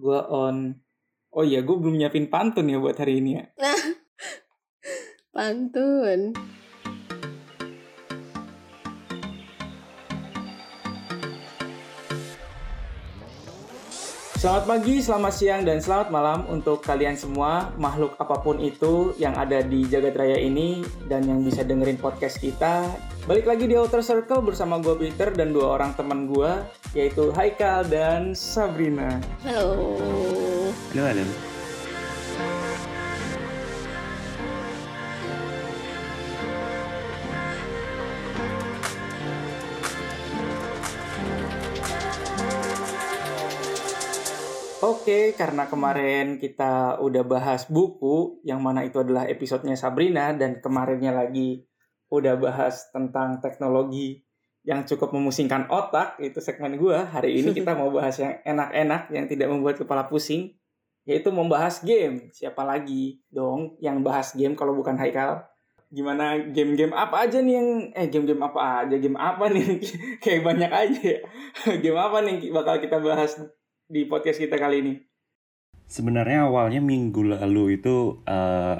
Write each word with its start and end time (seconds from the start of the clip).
Gua 0.00 0.24
on. 0.32 0.72
Oh 1.30 1.44
iya, 1.44 1.60
gue 1.62 1.76
belum 1.76 2.00
nyiapin 2.00 2.26
pantun 2.32 2.72
ya 2.72 2.80
buat 2.80 2.96
hari 2.96 3.20
ini 3.20 3.38
ya. 3.38 3.44
Pantun. 5.36 6.34
Selamat 14.40 14.72
pagi, 14.72 15.04
selamat 15.04 15.32
siang, 15.36 15.62
dan 15.68 15.84
selamat 15.84 16.08
malam 16.08 16.48
untuk 16.48 16.80
kalian 16.80 17.12
semua, 17.12 17.76
makhluk 17.76 18.16
apa 18.16 18.40
pun 18.40 18.56
itu 18.56 19.12
yang 19.20 19.36
ada 19.36 19.60
di 19.60 19.84
jagat 19.84 20.16
raya 20.16 20.40
ini 20.40 20.80
dan 21.12 21.28
yang 21.28 21.44
bisa 21.44 21.60
dengerin 21.60 22.00
podcast 22.00 22.40
kita. 22.40 22.88
Balik 23.28 23.44
lagi 23.44 23.68
di 23.68 23.76
Outer 23.76 24.00
Circle 24.00 24.40
bersama 24.40 24.80
gue 24.80 24.96
Peter 24.96 25.28
dan 25.28 25.52
dua 25.52 25.76
orang 25.76 25.92
teman 25.92 26.24
gue, 26.24 26.56
yaitu 26.96 27.28
Haikal 27.36 27.84
dan 27.84 28.32
Sabrina. 28.32 29.20
Halo. 29.44 29.92
Halo, 30.96 31.02
halo. 31.04 31.49
Oke, 45.10 45.34
karena 45.34 45.66
kemarin 45.66 46.38
kita 46.38 47.02
udah 47.02 47.26
bahas 47.26 47.66
buku, 47.66 48.38
yang 48.46 48.62
mana 48.62 48.86
itu 48.86 49.02
adalah 49.02 49.26
episodenya 49.26 49.74
Sabrina, 49.74 50.30
dan 50.38 50.62
kemarinnya 50.62 51.10
lagi 51.10 51.66
udah 52.14 52.38
bahas 52.38 52.86
tentang 52.94 53.42
teknologi 53.42 54.22
yang 54.62 54.86
cukup 54.86 55.10
memusingkan 55.10 55.66
otak, 55.66 56.14
itu 56.22 56.38
segmen 56.38 56.78
gue. 56.78 56.94
Hari 56.94 57.42
ini 57.42 57.50
kita 57.58 57.74
mau 57.74 57.90
bahas 57.90 58.22
yang 58.22 58.38
enak-enak, 58.38 59.10
yang 59.10 59.26
tidak 59.26 59.50
membuat 59.50 59.82
kepala 59.82 60.06
pusing, 60.06 60.54
yaitu 61.02 61.34
membahas 61.34 61.82
game. 61.82 62.30
Siapa 62.30 62.62
lagi 62.62 63.18
dong 63.34 63.82
yang 63.82 64.06
bahas 64.06 64.30
game 64.38 64.54
kalau 64.54 64.78
bukan 64.78 64.94
Haikal? 64.94 65.42
Gimana 65.90 66.38
game-game 66.54 66.94
apa 66.94 67.26
aja 67.26 67.42
nih 67.42 67.58
yang, 67.58 67.68
eh 67.98 68.06
game-game 68.06 68.46
apa 68.46 68.86
aja, 68.86 68.94
game 68.94 69.18
apa 69.18 69.50
nih, 69.50 69.82
kayak 70.22 70.46
banyak 70.46 70.70
aja. 70.70 71.12
Game 71.82 71.98
apa 71.98 72.22
nih 72.22 72.54
bakal 72.54 72.78
kita 72.78 73.02
bahas 73.02 73.34
di 73.90 74.06
podcast 74.06 74.38
kita 74.38 74.54
kali 74.54 74.86
ini? 74.86 75.09
Sebenarnya 75.90 76.46
awalnya 76.46 76.78
minggu 76.78 77.34
lalu 77.34 77.82
itu 77.82 78.22
uh, 78.22 78.78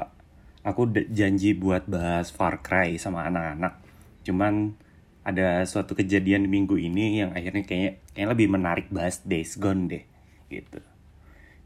aku 0.63 0.95
janji 1.11 1.59
buat 1.59 1.91
bahas 1.91 2.31
Far 2.31 2.63
Cry 2.63 3.03
sama 3.03 3.27
anak-anak. 3.27 3.83
Cuman 4.23 4.79
ada 5.27 5.67
suatu 5.67 5.99
kejadian 5.99 6.47
di 6.47 6.51
minggu 6.55 6.79
ini 6.79 7.19
yang 7.19 7.35
akhirnya 7.35 7.67
kayaknya 7.67 7.93
kayaknya 8.15 8.31
lebih 8.31 8.49
menarik 8.49 8.87
bahas 8.95 9.21
Days 9.27 9.59
Gone 9.59 9.91
deh 9.91 10.05
gitu. 10.49 10.81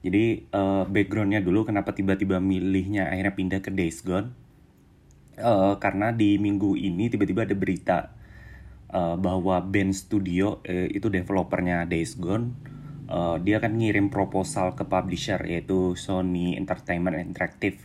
Jadi 0.04 0.48
uh, 0.52 0.88
backgroundnya 0.88 1.40
dulu 1.40 1.68
kenapa 1.68 1.92
tiba-tiba 1.92 2.40
milihnya 2.40 3.08
akhirnya 3.08 3.36
pindah 3.36 3.60
ke 3.60 3.68
Days 3.68 4.00
Gone 4.00 4.32
uh, 5.40 5.76
karena 5.76 6.12
di 6.12 6.40
minggu 6.40 6.76
ini 6.76 7.08
tiba-tiba 7.08 7.44
ada 7.44 7.56
berita 7.56 7.98
uh, 8.92 9.16
bahwa 9.16 9.60
band 9.64 9.92
studio 9.92 10.60
uh, 10.64 10.88
itu 10.88 11.08
developernya 11.08 11.88
Days 11.88 12.16
Gone 12.16 12.73
uh, 13.08 13.36
dia 13.40 13.60
akan 13.60 13.80
ngirim 13.80 14.08
proposal 14.08 14.72
ke 14.76 14.84
publisher 14.84 15.40
yaitu 15.44 15.98
Sony 15.98 16.56
Entertainment 16.56 17.20
Interactive 17.20 17.84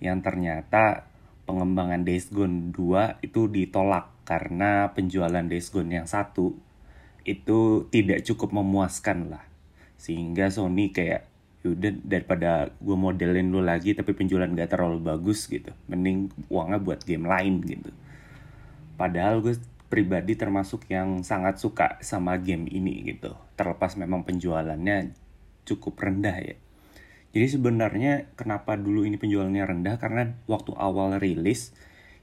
yang 0.00 0.20
ternyata 0.20 1.08
pengembangan 1.48 2.04
Days 2.04 2.28
Gone 2.28 2.74
2 2.74 3.24
itu 3.24 3.48
ditolak 3.48 4.12
karena 4.26 4.90
penjualan 4.92 5.46
Days 5.46 5.70
Gone 5.70 5.94
yang 5.94 6.08
satu 6.10 6.52
itu 7.26 7.90
tidak 7.90 8.22
cukup 8.26 8.54
memuaskan 8.54 9.34
lah. 9.34 9.44
Sehingga 9.98 10.50
Sony 10.52 10.94
kayak 10.94 11.26
yaudah 11.66 11.90
daripada 12.06 12.70
gue 12.78 12.94
modelin 12.94 13.50
lu 13.50 13.58
lagi 13.58 13.90
tapi 13.90 14.14
penjualan 14.14 14.46
gak 14.46 14.70
terlalu 14.70 15.02
bagus 15.02 15.50
gitu. 15.50 15.74
Mending 15.90 16.30
uangnya 16.46 16.78
buat 16.78 17.02
game 17.02 17.26
lain 17.26 17.62
gitu. 17.66 17.90
Padahal 18.94 19.42
gue 19.42 19.58
pribadi 19.86 20.34
termasuk 20.34 20.90
yang 20.90 21.22
sangat 21.22 21.62
suka 21.62 21.98
sama 22.02 22.38
game 22.42 22.66
ini 22.66 23.06
gitu. 23.06 23.34
Terlepas 23.54 23.94
memang 23.94 24.26
penjualannya 24.26 25.14
cukup 25.66 25.94
rendah 25.98 26.36
ya. 26.42 26.56
Jadi 27.36 27.46
sebenarnya 27.52 28.32
kenapa 28.34 28.80
dulu 28.80 29.04
ini 29.04 29.20
penjualannya 29.20 29.64
rendah 29.66 29.96
karena 30.00 30.34
waktu 30.48 30.72
awal 30.74 31.20
rilis 31.20 31.76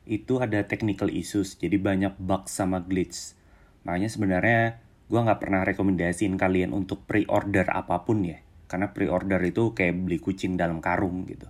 itu 0.09 0.41
ada 0.41 0.65
technical 0.65 1.07
issues. 1.07 1.55
Jadi 1.55 1.77
banyak 1.79 2.17
bug 2.17 2.49
sama 2.49 2.81
glitch. 2.81 3.37
Makanya 3.85 4.09
sebenarnya 4.09 4.59
gue 5.07 5.19
nggak 5.19 5.39
pernah 5.39 5.61
rekomendasiin 5.63 6.35
kalian 6.35 6.73
untuk 6.73 7.05
pre-order 7.05 7.69
apa 7.69 8.01
pun 8.03 8.25
ya. 8.25 8.41
Karena 8.65 8.89
pre-order 8.89 9.37
itu 9.45 9.71
kayak 9.77 9.95
beli 10.01 10.17
kucing 10.17 10.57
dalam 10.57 10.81
karung 10.81 11.29
gitu. 11.29 11.45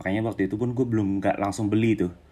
Makanya 0.00 0.32
waktu 0.32 0.48
itu 0.48 0.56
pun 0.56 0.72
gue 0.72 0.86
belum 0.88 1.20
nggak 1.20 1.36
langsung 1.36 1.68
beli 1.68 1.94
tuh 1.94 2.31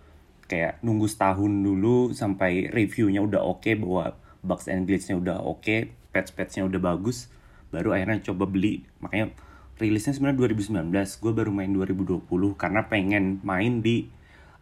kayak 0.51 0.83
nunggu 0.83 1.07
setahun 1.07 1.47
dulu 1.47 2.11
sampai 2.11 2.67
reviewnya 2.75 3.23
udah 3.23 3.39
oke 3.39 3.63
okay, 3.63 3.79
bahwa 3.79 4.19
bugs 4.43 4.67
and 4.67 4.91
glitchnya 4.91 5.15
udah 5.15 5.39
oke, 5.39 5.63
okay, 5.63 5.95
patch-patchnya 6.11 6.67
udah 6.67 6.81
bagus, 6.81 7.31
baru 7.71 7.95
akhirnya 7.95 8.25
coba 8.33 8.49
beli. 8.51 8.83
Makanya 8.99 9.31
rilisnya 9.79 10.17
sebenarnya 10.17 10.51
2019, 10.51 10.91
gue 10.91 11.33
baru 11.33 11.51
main 11.55 11.71
2020 11.71 12.27
karena 12.59 12.81
pengen 12.91 13.39
main 13.47 13.85
di 13.85 14.11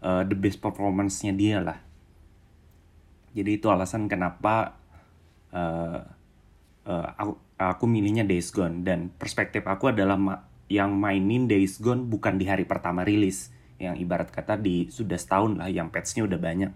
uh, 0.05 0.23
the 0.29 0.37
best 0.37 0.61
performance-nya 0.61 1.33
dia 1.33 1.59
lah. 1.63 1.79
Jadi 3.33 3.57
itu 3.57 3.67
alasan 3.71 4.11
kenapa 4.11 4.77
uh, 5.55 6.01
uh, 6.85 7.07
aku, 7.17 7.33
aku 7.57 7.85
milihnya 7.87 8.27
Days 8.27 8.51
Gone 8.51 8.83
dan 8.83 9.15
perspektif 9.15 9.63
aku 9.65 9.95
adalah 9.95 10.45
yang 10.69 10.99
mainin 10.99 11.47
Days 11.47 11.79
Gone 11.79 12.05
bukan 12.09 12.37
di 12.37 12.45
hari 12.45 12.67
pertama 12.67 13.07
rilis 13.07 13.55
yang 13.79 13.95
ibarat 13.95 14.29
kata 14.35 14.59
di 14.59 14.91
sudah 14.91 15.15
setahun 15.15 15.55
lah 15.55 15.71
yang 15.71 15.89
patchnya 15.89 16.27
udah 16.27 16.39
banyak. 16.39 16.71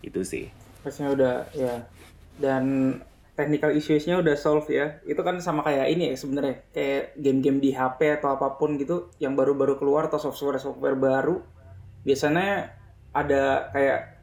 Itu 0.00 0.22
sih. 0.22 0.48
Patchnya 0.86 1.12
udah 1.12 1.34
ya. 1.52 1.74
Dan 2.38 2.96
technical 3.34 3.74
issuesnya 3.74 4.22
udah 4.22 4.38
solve 4.38 4.70
ya. 4.70 5.02
Itu 5.02 5.26
kan 5.26 5.42
sama 5.42 5.66
kayak 5.66 5.86
ini 5.90 6.14
ya 6.14 6.16
sebenarnya. 6.16 6.56
Kayak 6.70 7.18
game-game 7.18 7.58
di 7.58 7.70
HP 7.74 8.22
atau 8.22 8.38
apa 8.38 8.54
pun 8.54 8.78
gitu 8.78 9.10
yang 9.18 9.34
baru-baru 9.34 9.76
keluar 9.76 10.06
atau 10.06 10.22
software-software 10.22 10.96
baru 10.96 11.42
biasanya 12.06 12.70
ada 13.10 13.74
kayak 13.74 14.22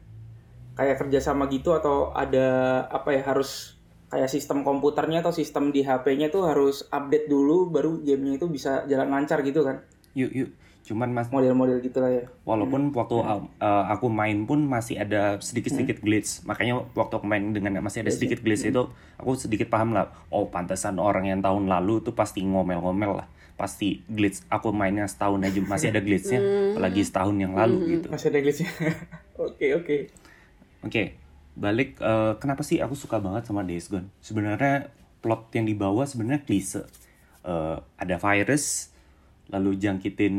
kayak 0.74 0.96
kerjasama 1.04 1.52
gitu 1.52 1.76
atau 1.76 2.16
ada 2.16 2.80
apa 2.88 3.12
ya 3.12 3.22
harus 3.28 3.76
kayak 4.08 4.32
sistem 4.32 4.64
komputernya 4.64 5.20
atau 5.20 5.36
sistem 5.36 5.68
di 5.68 5.84
HP-nya 5.84 6.32
tuh 6.32 6.48
harus 6.48 6.88
update 6.88 7.28
dulu 7.28 7.68
baru 7.68 8.00
gamenya 8.00 8.40
itu 8.40 8.46
bisa 8.48 8.88
jalan 8.88 9.12
lancar 9.12 9.44
gitu 9.44 9.60
kan. 9.68 9.84
Yuk 10.16 10.32
yuk 10.32 10.50
cuman 10.84 11.08
mas 11.16 11.32
model-model 11.32 11.80
gitu 11.80 11.96
lah 12.04 12.12
ya 12.12 12.24
walaupun 12.44 12.92
hmm. 12.92 12.96
waktu 12.96 13.16
hmm. 13.16 13.56
Uh, 13.56 13.84
aku 13.88 14.12
main 14.12 14.44
pun 14.44 14.60
masih 14.68 15.00
ada 15.00 15.40
sedikit-sedikit 15.40 15.98
hmm. 15.98 16.04
glitch 16.04 16.30
makanya 16.44 16.84
waktu 16.92 17.14
aku 17.16 17.24
main 17.24 17.56
dengan 17.56 17.80
masih 17.80 18.04
ada 18.04 18.12
iya 18.12 18.16
sedikit 18.20 18.44
glitch 18.44 18.68
hmm. 18.68 18.72
itu 18.76 18.82
aku 19.16 19.30
sedikit 19.40 19.72
paham 19.72 19.96
lah 19.96 20.12
oh 20.28 20.52
pantesan 20.52 21.00
orang 21.00 21.32
yang 21.32 21.40
tahun 21.40 21.72
lalu 21.72 22.04
tuh 22.04 22.12
pasti 22.12 22.44
ngomel-ngomel 22.44 23.24
lah 23.24 23.26
pasti 23.56 24.04
glitch 24.12 24.44
aku 24.52 24.76
mainnya 24.76 25.08
setahun 25.08 25.40
aja 25.40 25.60
masih 25.72 25.88
ada 25.88 26.04
glitchnya 26.04 26.40
hmm. 26.44 26.76
apalagi 26.76 27.00
setahun 27.00 27.36
yang 27.40 27.56
lalu 27.56 27.76
hmm. 27.80 27.88
gitu 27.96 28.06
masih 28.12 28.26
ada 28.28 28.38
glitchnya 28.44 28.70
oke 29.48 29.66
oke 29.80 29.96
oke 30.84 31.02
balik 31.56 31.96
uh, 32.04 32.36
kenapa 32.36 32.60
sih 32.60 32.84
aku 32.84 32.92
suka 32.92 33.22
banget 33.24 33.48
sama 33.48 33.64
Days 33.64 33.88
Gone 33.88 34.12
sebenarnya 34.20 34.92
plot 35.24 35.48
yang 35.56 35.64
dibawa 35.64 36.04
sebenarnya 36.04 36.44
klise 36.44 36.84
uh, 37.48 37.80
ada 37.96 38.20
virus 38.20 38.93
lalu 39.54 39.78
jangkitin 39.78 40.34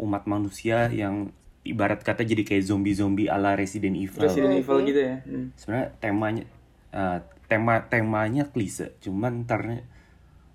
umat 0.00 0.24
manusia 0.24 0.88
yang 0.88 1.28
ibarat 1.64 2.00
kata 2.00 2.24
jadi 2.24 2.44
kayak 2.44 2.64
zombie-zombie 2.64 3.28
ala 3.28 3.56
Resident 3.56 3.96
Evil. 3.96 4.24
Resident 4.24 4.56
Evil 4.56 4.78
gitu 4.88 5.00
ya. 5.00 5.16
Hmm. 5.24 5.52
Sebenarnya 5.56 5.88
temanya 6.00 6.44
uh, 6.92 7.18
tema 7.44 7.84
temanya 7.92 8.48
klise, 8.48 8.96
cuman 9.04 9.44
ntar 9.44 9.84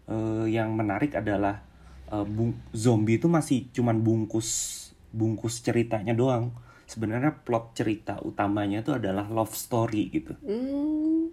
uh, 0.09 0.45
yang 0.49 0.73
menarik 0.73 1.13
adalah 1.13 1.61
uh, 2.09 2.25
bung, 2.25 2.57
zombie 2.73 3.21
itu 3.21 3.29
masih 3.29 3.69
cuman 3.73 4.01
bungkus 4.01 4.49
bungkus 5.13 5.61
ceritanya 5.61 6.17
doang. 6.17 6.53
Sebenarnya 6.89 7.45
plot 7.45 7.77
cerita 7.77 8.17
utamanya 8.25 8.81
itu 8.81 8.97
adalah 8.97 9.29
love 9.29 9.53
story 9.53 10.09
gitu. 10.09 10.33
Mm. 10.41 11.29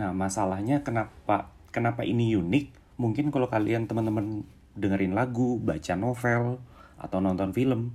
Nah, 0.00 0.10
masalahnya 0.16 0.80
kenapa 0.80 1.52
kenapa 1.68 2.00
ini 2.00 2.32
unik? 2.32 2.96
Mungkin 2.96 3.28
kalau 3.28 3.52
kalian 3.52 3.84
teman-teman 3.84 4.48
dengerin 4.74 5.14
lagu, 5.14 5.56
baca 5.58 5.94
novel, 5.94 6.58
atau 6.98 7.18
nonton 7.22 7.50
film, 7.54 7.94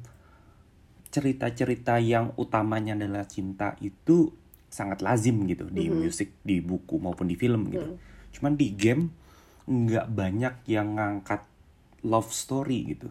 cerita-cerita 1.09 1.97
yang 1.99 2.31
utamanya 2.37 2.95
adalah 2.95 3.25
cinta 3.25 3.75
itu 3.83 4.31
sangat 4.69 5.01
lazim 5.01 5.49
gitu 5.49 5.65
di 5.65 5.89
mm 5.89 5.91
-hmm. 5.91 6.01
musik, 6.05 6.29
di 6.45 6.61
buku 6.61 7.01
maupun 7.01 7.25
di 7.25 7.33
film 7.33 7.73
gitu. 7.73 7.97
Mm. 7.97 7.97
Cuman 8.29 8.53
di 8.53 8.67
game 8.77 9.03
nggak 9.65 10.07
banyak 10.13 10.53
yang 10.69 10.97
ngangkat 10.97 11.41
love 12.05 12.29
story 12.29 12.93
gitu. 12.93 13.09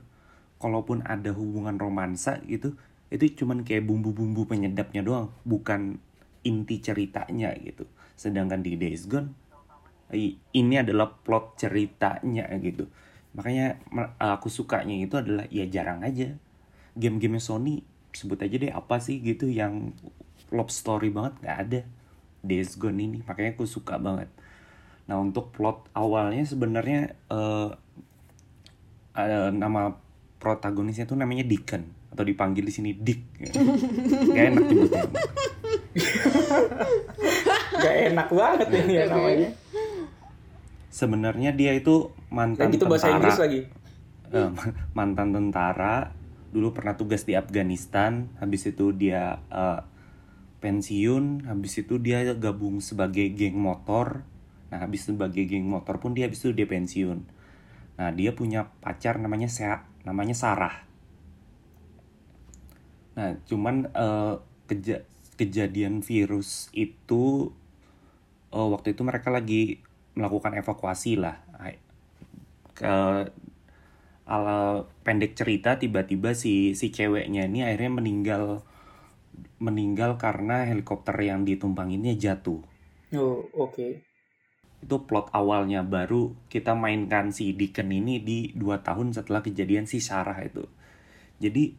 Kalaupun 0.59 1.03
ada 1.07 1.35
hubungan 1.35 1.75
romansa 1.79 2.39
gitu, 2.47 2.79
itu 3.11 3.43
cuman 3.43 3.67
kayak 3.67 3.87
bumbu-bumbu 3.87 4.47
penyedapnya 4.47 5.03
doang, 5.03 5.35
bukan 5.43 5.99
inti 6.47 6.79
ceritanya 6.79 7.51
gitu. 7.59 7.87
Sedangkan 8.15 8.63
di 8.63 8.79
Days 8.79 9.07
Gone 9.11 9.49
ini 10.55 10.75
adalah 10.81 11.13
plot 11.13 11.61
ceritanya 11.61 12.49
gitu 12.65 12.89
makanya 13.37 13.81
me- 13.93 14.13
aku 14.21 14.49
sukanya 14.49 14.95
itu 14.97 15.17
adalah 15.19 15.45
ya 15.53 15.65
jarang 15.69 16.01
aja. 16.05 16.37
Game-game 16.99 17.39
Sony 17.39 17.85
sebut 18.13 18.41
aja 18.41 18.57
deh 18.57 18.73
apa 18.73 18.99
sih 18.99 19.21
gitu 19.21 19.47
yang 19.47 19.93
love 20.51 20.73
story 20.73 21.13
banget 21.13 21.35
nggak 21.45 21.59
ada. 21.69 21.81
Days 22.41 22.79
Gone 22.79 22.99
ini 22.99 23.19
makanya 23.27 23.55
aku 23.59 23.67
suka 23.67 23.99
banget. 23.99 24.31
Nah 25.11 25.19
untuk 25.19 25.51
plot 25.53 25.91
awalnya 25.93 26.45
sebenarnya 26.47 27.19
eh, 27.29 27.69
ada 29.19 29.51
nama 29.51 29.99
protagonisnya 30.39 31.11
tuh 31.11 31.19
namanya 31.19 31.43
Deacon 31.43 31.83
atau 32.15 32.23
dipanggil 32.23 32.63
di 32.63 32.73
sini 32.73 32.91
Dick. 32.95 33.21
Gak 34.35 34.45
enak 34.55 34.65
nyebutnya. 34.71 35.05
Gak 37.79 37.97
enak 38.15 38.29
banget 38.31 38.69
ini 38.75 38.93
ya 38.95 39.05
namanya. 39.11 39.51
sebenarnya 40.89 41.55
dia 41.55 41.79
itu 41.79 42.11
mantan 42.29 42.69
Dan 42.71 42.77
itu 42.77 42.85
bahasa 42.85 43.09
tentara. 43.09 43.19
Inggris 43.21 43.39
lagi. 43.41 43.61
Eh, 44.29 44.51
mantan 44.99 45.29
tentara 45.33 46.13
dulu 46.49 46.73
pernah 46.73 46.97
tugas 46.97 47.29
di 47.29 47.37
Afghanistan 47.37 48.33
habis 48.41 48.65
itu 48.69 48.93
dia 48.97 49.41
eh, 49.53 49.81
pensiun 50.59 51.47
habis 51.47 51.79
itu 51.81 52.01
dia 52.01 52.25
gabung 52.37 52.81
sebagai 52.85 53.29
geng 53.33 53.57
motor. 53.59 54.25
Nah 54.69 54.79
habis 54.85 55.09
sebagai 55.09 55.45
geng 55.49 55.65
motor 55.69 56.01
pun 56.03 56.13
dia 56.13 56.29
habis 56.29 56.41
itu 56.45 56.53
dia 56.53 56.69
pensiun. 56.69 57.25
Nah 57.99 58.11
dia 58.15 58.33
punya 58.37 58.69
pacar 58.85 59.17
namanya 59.21 59.49
Sea 59.49 59.85
namanya 60.05 60.37
Sarah. 60.37 60.85
Nah 63.17 63.37
cuman 63.49 63.89
eh, 63.93 64.35
keja- 64.69 65.05
kejadian 65.41 66.05
virus 66.05 66.69
itu 66.77 67.53
eh, 68.53 68.69
waktu 68.69 68.93
itu 68.93 69.03
mereka 69.05 69.29
lagi 69.33 69.81
melakukan 70.19 70.53
evakuasi 70.59 71.15
lah 71.17 71.49
ke 72.79 72.95
ala 74.29 74.87
pendek 75.03 75.35
cerita 75.35 75.81
tiba-tiba 75.81 76.37
si 76.37 76.77
si 76.79 76.95
ceweknya 76.95 77.49
ini 77.49 77.67
akhirnya 77.67 77.93
meninggal 77.99 78.45
meninggal 79.59 80.15
karena 80.21 80.69
helikopter 80.69 81.19
yang 81.19 81.43
ditumpanginnya 81.43 82.15
jatuh. 82.15 82.63
Oh, 83.17 83.43
oke. 83.57 84.05
Itu 84.79 84.97
plot 85.11 85.35
awalnya 85.35 85.83
baru 85.83 86.39
kita 86.47 86.79
mainkan 86.79 87.35
si 87.35 87.51
Deacon 87.57 87.91
ini 87.91 88.23
di 88.23 88.55
dua 88.55 88.87
tahun 88.87 89.11
setelah 89.11 89.43
kejadian 89.43 89.91
si 89.91 89.99
Sarah 89.99 90.39
itu. 90.39 90.63
Jadi 91.43 91.75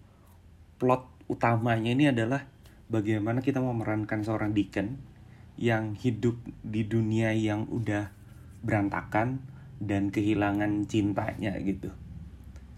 plot 0.76 1.32
utamanya 1.32 1.96
ini 1.96 2.12
adalah 2.12 2.44
bagaimana 2.92 3.40
kita 3.40 3.64
memerankan 3.64 4.26
seorang 4.26 4.52
Deacon 4.52 5.00
yang 5.56 5.96
hidup 5.96 6.36
di 6.66 6.84
dunia 6.84 7.32
yang 7.32 7.70
udah 7.72 8.12
berantakan 8.66 9.40
dan 9.80 10.12
kehilangan 10.12 10.86
cintanya 10.86 11.56
gitu. 11.64 11.90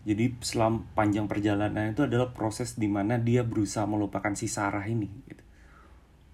Jadi 0.02 0.34
selama 0.42 0.82
panjang 0.98 1.30
perjalanan 1.30 1.94
itu 1.94 2.06
adalah 2.06 2.34
proses 2.34 2.78
di 2.78 2.90
mana 2.90 3.22
dia 3.22 3.46
berusaha 3.46 3.86
melupakan 3.86 4.34
si 4.34 4.50
Sarah 4.50 4.86
ini. 4.90 5.10
Gitu. 5.30 5.44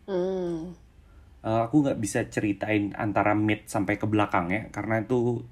Hmm. 0.07 0.71
Eh, 1.43 1.61
aku 1.63 1.83
nggak 1.83 1.99
bisa 1.99 2.27
ceritain 2.27 2.95
antara 2.95 3.35
mid 3.35 3.67
sampai 3.67 3.99
ke 3.99 4.07
belakang 4.07 4.51
ya, 4.51 4.67
karena 4.71 5.03
itu 5.03 5.43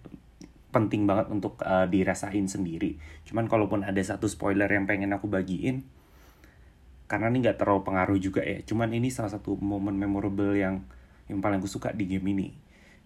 penting 0.72 1.08
banget 1.08 1.32
untuk 1.32 1.60
eh, 1.64 1.88
dirasain 1.88 2.48
sendiri. 2.48 3.00
Cuman 3.28 3.48
kalaupun 3.52 3.84
ada 3.84 4.00
satu 4.00 4.28
spoiler 4.28 4.68
yang 4.68 4.88
pengen 4.88 5.12
aku 5.16 5.28
bagiin, 5.28 5.84
karena 7.12 7.32
ini 7.32 7.44
nggak 7.44 7.60
terlalu 7.60 7.84
pengaruh 7.84 8.20
juga 8.20 8.44
ya. 8.44 8.64
Cuman 8.64 8.92
ini 8.96 9.12
salah 9.12 9.32
satu 9.36 9.60
momen 9.60 9.96
memorable 9.96 10.56
yang 10.56 10.88
yang 11.28 11.44
paling 11.44 11.60
aku 11.60 11.68
suka 11.72 11.92
di 11.92 12.08
game 12.08 12.28
ini. 12.32 12.48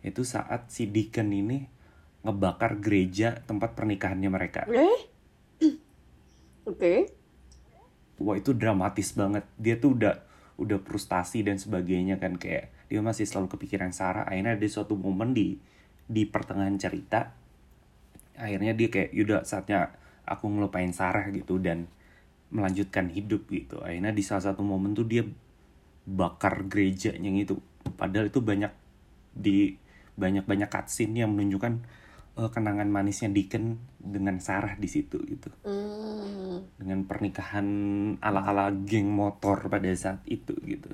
Itu 0.06 0.22
saat 0.22 0.70
si 0.70 0.86
Deacon 0.88 1.34
ini 1.34 1.79
ngebakar 2.26 2.80
gereja 2.84 3.40
tempat 3.48 3.74
pernikahannya 3.76 4.30
mereka. 4.30 4.68
Eh? 4.68 5.10
Oke. 6.70 7.10
wah 8.20 8.36
itu 8.36 8.52
dramatis 8.52 9.16
banget 9.16 9.48
dia 9.56 9.80
tuh 9.80 9.96
udah 9.96 10.16
udah 10.60 10.78
frustasi 10.84 11.40
dan 11.42 11.56
sebagainya 11.56 12.20
kan 12.20 12.36
kayak 12.36 12.70
dia 12.92 13.00
masih 13.00 13.24
selalu 13.24 13.56
kepikiran 13.56 13.96
Sarah 13.96 14.28
akhirnya 14.28 14.60
ada 14.60 14.68
suatu 14.68 15.00
momen 15.00 15.32
di 15.32 15.56
di 16.04 16.28
pertengahan 16.28 16.76
cerita 16.76 17.32
akhirnya 18.36 18.76
dia 18.76 18.92
kayak 18.92 19.16
yaudah 19.16 19.48
saatnya 19.48 19.96
aku 20.28 20.52
ngelupain 20.52 20.92
Sarah 20.92 21.32
gitu 21.32 21.64
dan 21.64 21.88
melanjutkan 22.52 23.08
hidup 23.08 23.48
gitu 23.48 23.80
akhirnya 23.80 24.12
di 24.12 24.24
salah 24.26 24.52
satu 24.52 24.68
momen 24.68 24.92
tuh 24.92 25.08
dia 25.08 25.24
bakar 26.04 26.68
gerejanya 26.68 27.32
gitu 27.40 27.64
padahal 27.96 28.28
itu 28.28 28.44
banyak 28.44 28.74
di 29.32 29.80
banyak 30.20 30.44
banyak 30.44 30.68
cutscene 30.68 31.24
yang 31.24 31.32
menunjukkan 31.32 31.80
eh, 32.40 32.50
kenangan 32.50 32.88
manisnya 32.88 33.28
Deacon 33.28 33.76
dengan 34.00 34.40
Sarah 34.40 34.80
di 34.80 34.88
situ 34.88 35.20
gitu 35.28 35.52
Hmm. 35.68 36.64
dengan 36.80 37.04
pernikahan 37.04 37.68
ala-ala 38.24 38.72
geng 38.72 39.12
motor 39.12 39.68
pada 39.68 39.92
saat 39.92 40.24
itu 40.24 40.56
gitu. 40.64 40.92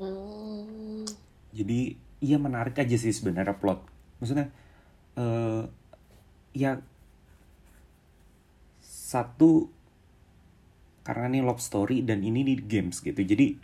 Hmm. 0.00 1.04
Jadi 1.52 1.94
iya 2.24 2.40
menarik 2.40 2.80
aja 2.80 2.96
sih 2.96 3.12
sebenarnya 3.12 3.60
plot. 3.60 3.84
Maksudnya 4.18 4.48
eh 5.14 5.62
ya 6.56 6.80
satu 8.80 9.68
karena 11.04 11.28
ini 11.36 11.40
love 11.44 11.60
story 11.60 12.00
dan 12.02 12.24
ini 12.24 12.42
di 12.42 12.56
games 12.58 13.04
gitu. 13.04 13.20
Jadi 13.20 13.60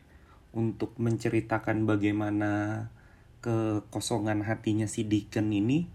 untuk 0.52 0.94
menceritakan 1.00 1.88
bagaimana 1.88 2.84
kekosongan 3.40 4.44
hatinya 4.44 4.84
si 4.84 5.08
Deacon 5.08 5.48
ini 5.50 5.88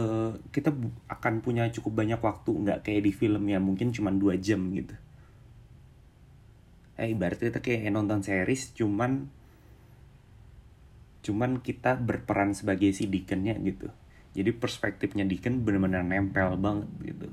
eh, 0.00 0.30
kita 0.54 0.70
akan 1.14 1.34
punya 1.44 1.64
cukup 1.74 1.92
banyak 2.00 2.20
waktu 2.28 2.50
nggak 2.62 2.78
kayak 2.84 3.02
di 3.06 3.12
film 3.20 3.42
ya 3.52 3.58
mungkin 3.68 3.88
cuma 3.96 4.10
dua 4.22 4.34
jam 4.46 4.60
gitu. 4.78 4.94
Eh 7.02 7.08
ibaratnya 7.14 7.48
kita 7.52 7.60
kayak 7.64 7.92
nonton 7.96 8.20
series 8.28 8.62
cuman 8.78 9.12
cuman 11.24 11.58
kita 11.66 11.98
berperan 12.08 12.50
sebagai 12.58 12.90
si 12.96 13.04
Deacon-nya 13.12 13.54
gitu. 13.68 13.88
Jadi 14.36 14.50
perspektifnya 14.62 15.24
Deacon 15.30 15.54
benar-benar 15.64 16.02
nempel 16.06 16.54
banget 16.64 16.88
gitu. 17.02 17.26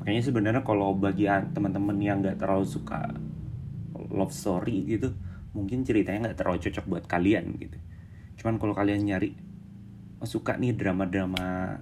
Makanya 0.00 0.22
sebenarnya 0.24 0.62
kalau 0.64 0.94
bagi 0.96 1.24
an- 1.28 1.50
teman-teman 1.54 1.96
yang 2.00 2.16
nggak 2.22 2.38
terlalu 2.40 2.66
suka 2.66 3.00
love 4.08 4.32
story 4.32 4.86
gitu 4.88 5.12
mungkin 5.56 5.82
ceritanya 5.82 6.30
nggak 6.30 6.38
terlalu 6.38 6.58
cocok 6.68 6.84
buat 6.86 7.04
kalian 7.08 7.44
gitu. 7.58 7.78
Cuman 8.42 8.60
kalau 8.60 8.74
kalian 8.76 9.02
nyari 9.04 9.34
suka 10.26 10.58
nih 10.58 10.74
drama-drama 10.74 11.78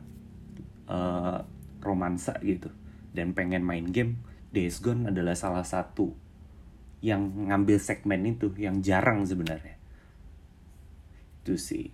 eh, 0.88 1.38
romansa 1.80 2.36
gitu. 2.44 2.68
Dan 3.16 3.32
pengen 3.32 3.64
main 3.64 3.88
game 3.88 4.20
Days 4.52 4.80
Gone 4.80 5.08
adalah 5.08 5.36
salah 5.36 5.64
satu 5.64 6.12
yang 7.04 7.48
ngambil 7.52 7.76
segmen 7.76 8.24
itu 8.24 8.52
yang 8.56 8.80
jarang 8.80 9.24
sebenarnya. 9.24 9.76
Itu 11.44 11.60
sih. 11.60 11.92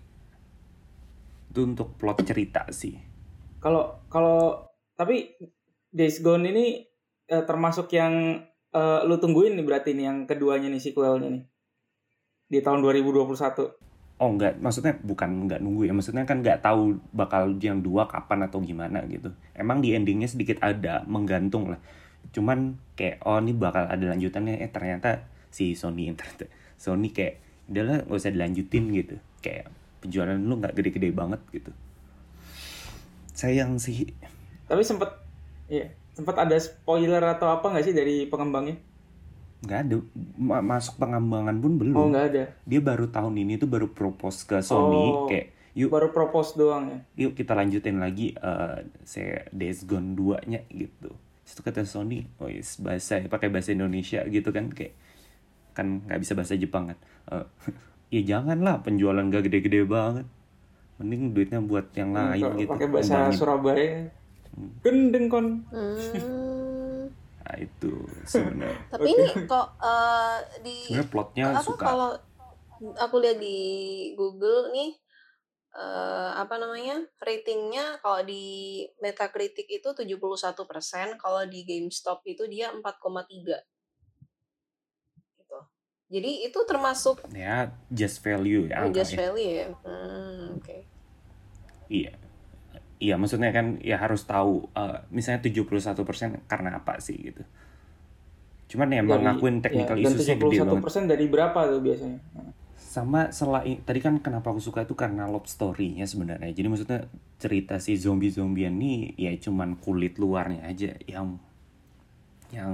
Itu 1.50 1.66
untuk 1.66 1.98
plot 1.98 2.22
cerita 2.22 2.70
sih. 2.70 2.96
Kalau 3.58 4.06
kalau 4.06 4.66
tapi 4.94 5.34
Days 5.90 6.22
Gone 6.22 6.46
ini 6.48 6.86
eh, 7.28 7.44
termasuk 7.44 7.90
yang 7.94 8.46
eh, 8.72 9.00
lu 9.06 9.18
tungguin 9.18 9.58
nih 9.58 9.66
berarti 9.66 9.92
nih 9.94 10.04
yang 10.06 10.18
keduanya 10.30 10.70
nih 10.70 10.82
sequelnya 10.82 11.28
nih. 11.28 11.44
Di 12.46 12.58
tahun 12.62 12.80
2021. 12.84 13.91
Oh 14.22 14.30
enggak 14.30 14.62
maksudnya 14.62 14.94
bukan 15.02 15.50
enggak 15.50 15.58
nunggu 15.58 15.90
ya 15.90 15.92
maksudnya 15.92 16.22
kan 16.22 16.46
nggak 16.46 16.62
tahu 16.62 17.02
bakal 17.10 17.58
yang 17.58 17.82
dua 17.82 18.06
kapan 18.06 18.46
atau 18.46 18.62
gimana 18.62 19.02
gitu. 19.10 19.34
Emang 19.58 19.82
di 19.82 19.98
endingnya 19.98 20.30
sedikit 20.30 20.62
ada 20.62 21.02
menggantung 21.10 21.74
lah. 21.74 21.82
Cuman 22.30 22.78
kayak 22.94 23.18
oh 23.26 23.42
ini 23.42 23.50
bakal 23.50 23.90
ada 23.90 24.14
lanjutannya. 24.14 24.62
Eh 24.62 24.70
ternyata 24.70 25.26
si 25.50 25.74
Sony 25.74 26.06
ternyata 26.18 26.46
Sony 26.78 27.10
kayak 27.10 27.42
udahlah 27.66 28.06
nggak 28.06 28.14
usah 28.14 28.30
dilanjutin 28.30 28.84
gitu. 28.94 29.16
Kayak 29.42 29.74
penjualan 29.98 30.38
lu 30.38 30.54
nggak 30.62 30.78
gede-gede 30.78 31.10
banget 31.10 31.42
gitu. 31.50 31.74
Sayang 33.34 33.82
sih. 33.82 34.06
Tapi 34.70 34.86
sempet 34.86 35.10
iya, 35.66 35.90
sempet 36.14 36.38
ada 36.38 36.54
spoiler 36.62 37.26
atau 37.26 37.50
apa 37.50 37.74
nggak 37.74 37.84
sih 37.90 37.94
dari 37.94 38.30
pengembangnya? 38.30 38.78
Nggak 39.62 39.78
ada 39.80 39.96
Ma- 40.36 40.60
masuk 40.60 40.96
pengembangan 40.96 41.56
pun 41.56 41.72
belum 41.76 41.94
Oh, 41.94 42.06
nggak 42.08 42.26
ada. 42.28 42.44
dia 42.62 42.80
baru 42.80 43.06
tahun 43.06 43.34
ini 43.36 43.56
tuh 43.56 43.66
baru 43.66 43.86
propose 43.88 44.42
ke 44.42 44.58
Sony 44.58 45.06
Oh. 45.08 45.26
kayak 45.26 45.54
yuk 45.72 45.88
Baru 45.88 46.10
propose 46.10 46.52
doang 46.52 46.84
ya. 46.86 46.98
yuk 47.20 47.32
kita 47.32 47.52
lanjutin 47.52 47.96
lagi 47.96 48.34
eh 48.34 48.76
saya 49.02 49.46
Days 49.48 49.82
Gone 49.82 50.12
2 50.12 50.44
nya 50.44 50.60
gitu 50.68 51.14
itu 51.42 51.60
kata 51.60 51.82
Sony 51.82 52.26
oh 52.36 52.46
yes, 52.46 52.76
bahasa 52.76 53.22
pakai 53.22 53.48
bahasa 53.48 53.70
Indonesia 53.70 54.20
gitu 54.24 54.48
kan 54.48 54.68
kayak 54.68 54.92
kan 55.72 56.02
nggak 56.02 56.20
bisa 56.20 56.32
bahasa 56.32 56.54
Jepang 56.54 56.88
kan 56.88 56.98
Eh, 57.24 57.46
ya 58.14 58.36
janganlah 58.36 58.80
penjualan 58.80 59.22
gak 59.22 59.46
gede-gede 59.46 59.82
banget 59.82 60.26
mending 60.94 61.32
duitnya 61.32 61.58
buat 61.58 61.88
yang 61.92 62.12
lain 62.12 62.42
Kalau 62.42 62.56
gitu 62.56 62.70
Pakai 62.70 62.88
bahasa. 62.88 63.32
Surabaya. 63.32 64.06
Gendeng 64.82 65.26
kon. 65.26 65.64
Hmm. 65.66 66.81
Nah 67.42 67.58
itu 67.58 67.92
sebenarnya 68.22 68.78
Tapi 68.94 69.08
ini 69.10 69.26
kok 69.50 69.66
eh, 69.82 70.38
di 70.62 70.76
sebenarnya 70.86 71.10
plotnya 71.10 71.44
apa 71.50 71.62
suka 71.66 71.84
kalau 71.84 72.10
aku 73.02 73.16
lihat 73.18 73.38
di 73.42 73.58
Google 74.14 74.70
nih 74.70 74.94
eh, 75.74 76.30
apa 76.38 76.54
namanya 76.60 77.02
ratingnya 77.18 77.98
kalau 77.98 78.22
di 78.22 78.86
Metacritic 79.02 79.66
itu 79.66 79.88
71%, 79.90 81.18
kalau 81.18 81.42
di 81.48 81.66
GameStop 81.66 82.22
itu 82.28 82.46
dia 82.46 82.70
4,3 82.70 83.58
gitu. 85.40 85.58
Jadi 86.12 86.30
itu 86.46 86.58
termasuk 86.68 87.24
Ya, 87.32 87.72
just 87.88 88.20
value 88.20 88.68
ya. 88.68 88.86
just 88.92 89.16
value 89.16 89.66
ya. 89.66 89.68
Hmm, 89.82 90.60
oke. 90.60 90.76
Iya. 91.88 92.21
Iya, 93.02 93.18
maksudnya 93.18 93.50
kan 93.50 93.82
ya 93.82 93.98
harus 93.98 94.22
tahu 94.22 94.70
eh, 94.78 95.02
misalnya 95.10 95.42
71% 95.42 96.46
karena 96.46 96.78
apa 96.78 97.02
sih 97.02 97.18
gitu. 97.18 97.42
Cuman 98.70 98.94
ya 98.94 99.02
emang 99.02 99.26
ngakuin 99.26 99.58
technical 99.58 99.98
ya, 99.98 100.06
issues-nya 100.06 100.38
gede 100.38 100.56
banget. 100.62 100.86
71% 100.86 101.10
dari 101.10 101.26
berapa 101.26 101.58
tuh 101.66 101.82
biasanya? 101.82 102.18
Sama 102.78 103.34
selain 103.34 103.82
tadi 103.82 103.98
kan 103.98 104.22
kenapa 104.22 104.54
aku 104.54 104.62
suka 104.62 104.86
itu 104.86 104.94
karena 104.94 105.26
love 105.26 105.50
story-nya 105.50 106.06
sebenarnya. 106.06 106.54
Jadi 106.54 106.66
maksudnya 106.70 107.10
cerita 107.42 107.82
si 107.82 107.98
zombie-zombian 107.98 108.70
ini 108.78 109.18
ya 109.18 109.34
cuman 109.34 109.82
kulit 109.82 110.22
luarnya 110.22 110.62
aja 110.62 110.94
yang 111.10 111.42
yang 112.54 112.70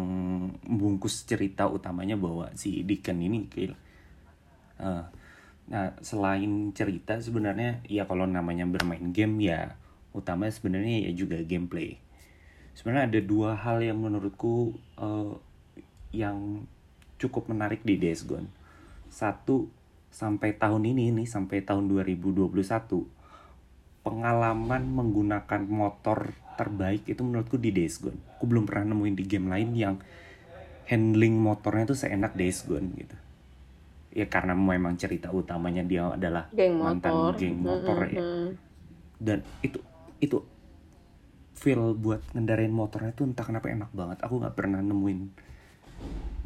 membungkus 0.69 1.25
cerita 1.25 1.71
utamanya 1.71 2.21
bahwa 2.21 2.53
si 2.53 2.85
Deacon 2.85 3.23
ini 3.23 3.49
kayak 3.49 3.79
eh, 4.83 5.05
nah 5.69 5.87
selain 6.05 6.75
cerita 6.77 7.17
sebenarnya 7.17 7.81
ya 7.87 8.05
kalau 8.05 8.27
namanya 8.27 8.67
bermain 8.67 9.15
game 9.15 9.39
ya 9.41 9.79
utamanya 10.17 10.53
sebenarnya 10.55 11.09
ya 11.09 11.13
juga 11.13 11.41
gameplay. 11.43 12.01
Sebenarnya 12.75 13.11
ada 13.11 13.21
dua 13.21 13.59
hal 13.59 13.83
yang 13.83 13.99
menurutku 13.99 14.77
eh, 14.99 15.35
yang 16.15 16.65
cukup 17.19 17.51
menarik 17.51 17.83
di 17.83 17.99
Days 17.99 18.23
Gone. 18.25 18.49
Satu 19.11 19.69
sampai 20.09 20.57
tahun 20.57 20.89
ini 20.89 21.13
nih 21.13 21.29
sampai 21.29 21.61
tahun 21.61 21.91
2021 21.91 22.49
pengalaman 24.07 24.83
menggunakan 24.89 25.63
motor 25.69 26.33
terbaik 26.57 27.05
itu 27.05 27.21
menurutku 27.21 27.61
di 27.61 27.71
Days 27.75 28.01
Gone. 28.01 28.19
Aku 28.39 28.49
belum 28.49 28.65
pernah 28.65 28.95
nemuin 28.95 29.15
di 29.19 29.25
game 29.27 29.47
lain 29.53 29.71
yang 29.77 29.95
handling 30.89 31.37
motornya 31.37 31.93
tuh 31.93 31.99
seenak 31.99 32.33
Days 32.33 32.65
Gone 32.65 32.89
gitu. 32.97 33.17
Ya 34.17 34.25
karena 34.27 34.57
memang 34.57 34.97
cerita 34.97 35.29
utamanya 35.29 35.85
dia 35.85 36.09
adalah 36.09 36.49
Geng 36.57 36.81
mantan 36.81 37.13
motor. 37.13 37.33
geng 37.37 37.57
motor 37.61 37.97
Hmm, 38.09 38.15
ya. 38.17 38.23
Dan 39.21 39.39
itu 39.61 39.79
itu 40.19 40.43
feel 41.59 41.95
buat 41.99 42.23
ngendarain 42.35 42.71
motornya 42.71 43.11
tuh 43.15 43.27
entah 43.27 43.43
kenapa 43.43 43.67
enak 43.71 43.91
banget. 43.91 44.19
Aku 44.23 44.39
nggak 44.39 44.55
pernah 44.55 44.79
nemuin. 44.79 45.21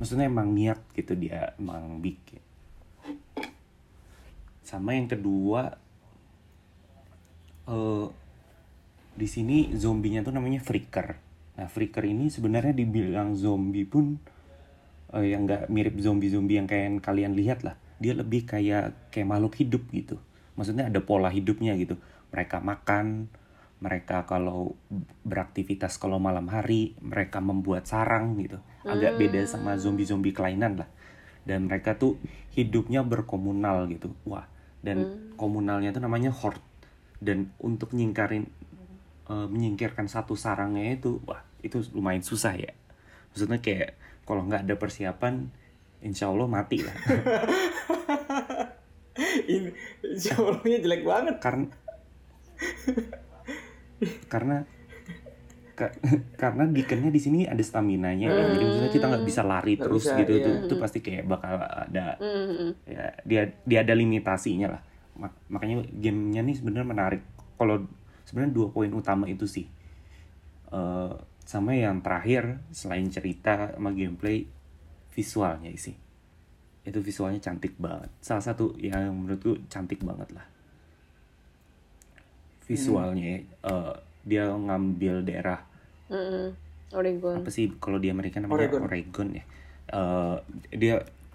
Maksudnya 0.01 0.27
emang 0.27 0.57
niat 0.57 0.81
gitu 0.97 1.13
dia 1.13 1.53
emang 1.61 2.01
bikin. 2.01 2.41
Sama 4.65 4.97
yang 4.97 5.07
kedua 5.07 5.77
eh 7.69 8.07
di 9.13 9.29
sini 9.29 9.77
zombinya 9.77 10.25
tuh 10.25 10.33
namanya 10.33 10.65
Flicker. 10.65 11.21
Nah, 11.61 11.69
Flicker 11.69 12.09
ini 12.09 12.33
sebenarnya 12.33 12.73
dibilang 12.73 13.37
zombie 13.37 13.85
pun 13.85 14.17
eh, 15.13 15.37
yang 15.37 15.45
nggak 15.45 15.69
mirip 15.69 16.01
zombie-zombie 16.01 16.57
yang 16.57 16.69
kayak 16.69 17.05
kalian 17.05 17.37
lihat 17.37 17.61
lah. 17.61 17.77
Dia 18.01 18.17
lebih 18.17 18.49
kayak 18.49 19.13
kayak 19.13 19.29
makhluk 19.29 19.61
hidup 19.61 19.85
gitu. 19.93 20.17
Maksudnya 20.57 20.89
ada 20.89 21.05
pola 21.05 21.29
hidupnya 21.29 21.77
gitu. 21.77 22.01
Mereka 22.33 22.65
makan, 22.65 23.29
mereka 23.83 24.23
kalau 24.31 24.79
beraktivitas 25.27 25.99
kalau 25.99 26.23
malam 26.23 26.47
hari, 26.47 26.95
mereka 27.03 27.43
membuat 27.43 27.91
sarang 27.91 28.39
gitu. 28.39 28.63
Agak 28.87 29.19
beda 29.19 29.43
sama 29.51 29.75
zombie-zombie 29.75 30.31
kelainan 30.31 30.79
lah. 30.79 30.89
Dan 31.43 31.67
mereka 31.67 31.99
tuh 31.99 32.23
hidupnya 32.55 33.03
berkomunal 33.03 33.91
gitu. 33.91 34.15
Wah, 34.23 34.47
dan 34.87 35.31
komunalnya 35.35 35.91
tuh 35.91 35.99
namanya 35.99 36.31
horde. 36.31 36.63
Dan 37.19 37.51
untuk 37.59 37.91
nyingkarin 37.91 38.47
eh, 39.27 39.47
menyingkirkan 39.51 40.07
satu 40.07 40.39
sarangnya 40.39 40.95
itu, 40.95 41.19
wah 41.27 41.43
itu 41.67 41.83
lumayan 41.91 42.23
susah 42.23 42.55
ya. 42.55 42.71
Maksudnya 43.35 43.59
kayak 43.59 43.99
kalau 44.23 44.47
nggak 44.47 44.63
ada 44.63 44.75
persiapan, 44.79 45.51
insya 45.99 46.31
Allah 46.31 46.47
mati 46.47 46.87
lah. 46.87 46.95
Ini 49.43 49.71
Insyaallah 50.03 50.65
jelek 50.65 51.03
banget. 51.05 51.37
karena 51.43 51.67
karena 54.29 54.67
ka- 55.73 55.95
karena 56.43 56.69
Deaconnya 56.69 57.11
di 57.11 57.21
sini 57.23 57.41
ada 57.49 57.61
stamina 57.65 58.13
nya 58.13 58.29
ya. 58.29 58.45
jadi 58.53 58.65
misalnya 58.65 58.93
kita 58.93 59.07
nggak 59.09 59.25
bisa 59.25 59.43
lari 59.43 59.75
Nggak 59.77 59.85
terus 59.89 60.05
bisa, 60.05 60.19
gitu 60.21 60.33
iya. 60.37 60.45
tuh 60.45 60.55
itu 60.69 60.75
pasti 60.79 60.99
kayak 61.01 61.25
bakal 61.27 61.55
ada 61.59 62.07
hmm, 62.21 62.45
hmm. 62.51 62.71
ya 62.87 63.05
dia 63.25 63.43
dia 63.65 63.79
ada 63.85 63.95
limitasinya 63.97 64.69
lah 64.79 64.83
Mak- 65.13 65.45
makanya 65.53 65.85
gamenya 65.93 66.41
nih 66.45 66.57
sebenarnya 66.57 66.89
menarik 66.89 67.23
kalau 67.57 67.85
sebenarnya 68.25 68.53
dua 68.53 68.69
poin 68.73 68.91
utama 68.93 69.27
itu 69.29 69.45
sih 69.47 69.67
Eh, 70.73 71.13
sama 71.45 71.77
yang 71.77 72.01
terakhir 72.01 72.57
selain 72.73 73.05
cerita 73.13 73.77
sama 73.77 73.93
gameplay 73.93 74.49
visualnya 75.13 75.69
sih 75.77 75.93
itu 76.83 76.97
visualnya 77.05 77.45
cantik 77.45 77.77
banget 77.77 78.09
salah 78.25 78.41
satu 78.41 78.73
yang 78.81 79.13
menurutku 79.13 79.61
cantik 79.69 80.01
banget 80.01 80.33
lah 80.33 80.49
visualnya 82.73 83.31
eh, 83.45 83.95
dia 84.25 84.45
ngambil 84.49 85.15
daerah 85.29 85.61
Hmm, 86.13 86.27
hmm. 86.31 86.49
Oregon. 86.93 87.37
apa 87.41 87.49
sih 87.49 87.67
kalau 87.81 87.97
di 87.97 88.09
Amerika 88.13 88.37
namanya 88.41 88.69
Oregon. 88.69 88.81
Oregon, 88.87 89.29
ya 89.41 89.45
Eh, 89.93 90.37
dia 90.73 90.95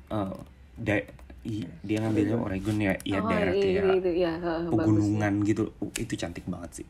eh, 0.10 0.36
da- 0.82 1.10
i- 1.46 1.70
dia 1.86 1.98
ngambilnya 2.01 2.38
Oregon 2.41 2.77
ya 2.82 2.94
ya 3.06 3.20
oh, 3.22 3.29
daerah 3.29 3.53
iya, 3.53 3.62
kayak 3.62 3.84
iya, 3.86 3.94
itu 4.01 4.12
ya, 4.17 4.32
ha, 4.41 4.51
bagus. 4.65 4.72
pegunungan 4.74 5.34
gitu 5.46 5.63
Uh, 5.77 5.91
itu 6.01 6.13
cantik 6.17 6.46
banget 6.50 6.72
sih 6.84 6.88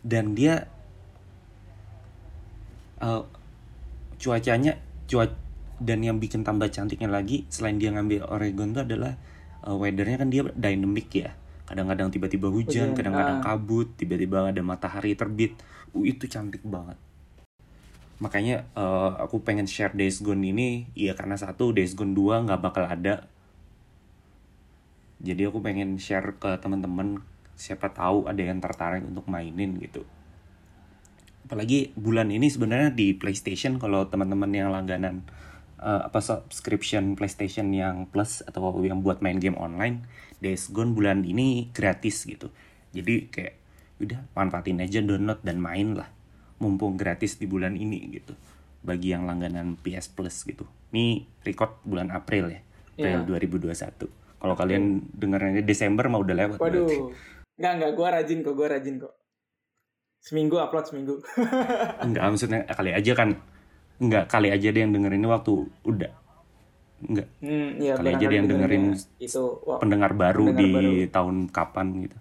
dan 0.00 0.32
dia 0.32 0.64
eh, 3.00 3.22
cuacanya 4.18 4.72
cuac 5.08 5.32
dan 5.78 6.02
yang 6.02 6.18
bikin 6.18 6.42
tambah 6.42 6.66
cantiknya 6.74 7.06
lagi 7.06 7.46
selain 7.54 7.78
dia 7.78 7.94
ngambil 7.94 8.26
Oregon 8.26 8.74
itu 8.74 8.80
adalah 8.82 9.12
eh, 9.66 9.76
weathernya 9.76 10.16
kan 10.22 10.28
dia 10.32 10.42
dynamic 10.56 11.08
ya 11.14 11.30
kadang-kadang 11.68 12.08
tiba-tiba 12.08 12.48
hujan 12.48 12.96
kadang-kadang 12.96 13.38
ah. 13.38 13.44
kabut 13.44 13.92
tiba-tiba 14.00 14.48
ada 14.48 14.62
matahari 14.64 15.12
terbit. 15.12 15.52
Uh, 15.92 16.08
itu 16.08 16.24
cantik 16.24 16.64
banget. 16.64 16.96
Makanya 18.18 18.66
eh, 18.74 19.10
aku 19.22 19.46
pengen 19.46 19.70
share 19.70 19.94
Days 19.94 20.18
Gone 20.24 20.42
ini 20.42 20.90
ya 20.98 21.14
karena 21.14 21.38
satu 21.38 21.70
Days 21.70 21.94
Gone 21.94 22.16
2 22.16 22.48
nggak 22.50 22.60
bakal 22.64 22.88
ada. 22.88 23.30
Jadi 25.22 25.42
aku 25.46 25.62
pengen 25.62 26.00
share 26.02 26.34
ke 26.40 26.58
teman-teman 26.58 27.22
siapa 27.58 27.90
tahu 27.90 28.26
ada 28.26 28.38
yang 28.38 28.58
tertarik 28.58 29.06
untuk 29.06 29.26
mainin 29.30 29.78
gitu. 29.82 30.02
Apalagi 31.46 31.94
bulan 31.94 32.30
ini 32.30 32.50
sebenarnya 32.50 32.94
di 32.94 33.14
PlayStation 33.14 33.78
kalau 33.78 34.06
teman-teman 34.06 34.50
yang 34.50 34.70
langganan 34.70 35.26
eh, 35.78 36.02
apa 36.06 36.18
subscription 36.20 37.14
PlayStation 37.14 37.70
yang 37.72 38.10
plus 38.10 38.42
atau 38.44 38.74
yang 38.84 39.00
buat 39.00 39.22
main 39.24 39.38
game 39.38 39.56
online 39.58 40.04
Days 40.38 40.70
Gone 40.70 40.94
bulan 40.94 41.26
ini 41.26 41.70
gratis 41.74 42.26
gitu 42.26 42.52
jadi 42.94 43.30
kayak 43.30 43.54
udah 43.98 44.20
manfaatin 44.34 44.82
aja 44.82 45.02
download 45.02 45.42
dan 45.42 45.58
main 45.58 45.98
lah 45.98 46.10
mumpung 46.58 46.98
gratis 46.98 47.38
di 47.38 47.46
bulan 47.46 47.74
ini 47.74 47.98
gitu 48.14 48.34
bagi 48.82 49.10
yang 49.10 49.26
langganan 49.26 49.74
PS 49.78 50.14
Plus 50.14 50.46
gitu 50.46 50.66
ini 50.94 51.26
record 51.42 51.82
bulan 51.82 52.14
April 52.14 52.54
ya 52.54 52.60
April 52.98 53.38
2021 53.38 54.18
kalau 54.38 54.54
kalian 54.54 55.02
dengarnya 55.18 55.66
Desember 55.66 56.06
mah 56.06 56.22
udah 56.22 56.34
lewat 56.34 56.58
berarti. 56.62 56.78
Waduh. 56.78 57.10
Enggak, 57.58 57.72
enggak. 57.74 57.92
Gua 57.98 58.08
rajin 58.14 58.38
kok. 58.46 58.54
Gua 58.54 58.68
rajin 58.70 58.94
kok. 59.02 59.14
Seminggu 60.22 60.56
upload 60.62 60.86
seminggu. 60.86 61.14
Enggak, 62.06 62.22
maksudnya 62.26 62.60
kali 62.66 62.90
aja 62.94 63.12
kan 63.14 63.38
enggak 63.98 64.24
kali 64.30 64.48
aja 64.48 64.68
dia 64.70 64.82
yang 64.82 64.94
dengerin 64.94 65.18
ini 65.18 65.28
waktu 65.28 65.52
udah 65.84 66.12
enggak 66.98 67.28
Hmm, 67.38 67.78
iya, 67.78 67.94
Kali 67.94 68.08
aja 68.10 68.24
dia 68.26 68.38
yang 68.38 68.50
dengerin 68.50 68.84
itu 69.18 69.42
wah, 69.62 69.78
pendengar 69.78 70.14
baru 70.14 70.50
pendengar 70.50 70.62
di 70.62 70.70
baru. 70.74 70.92
tahun 71.14 71.36
kapan 71.48 71.86
gitu. 72.02 72.18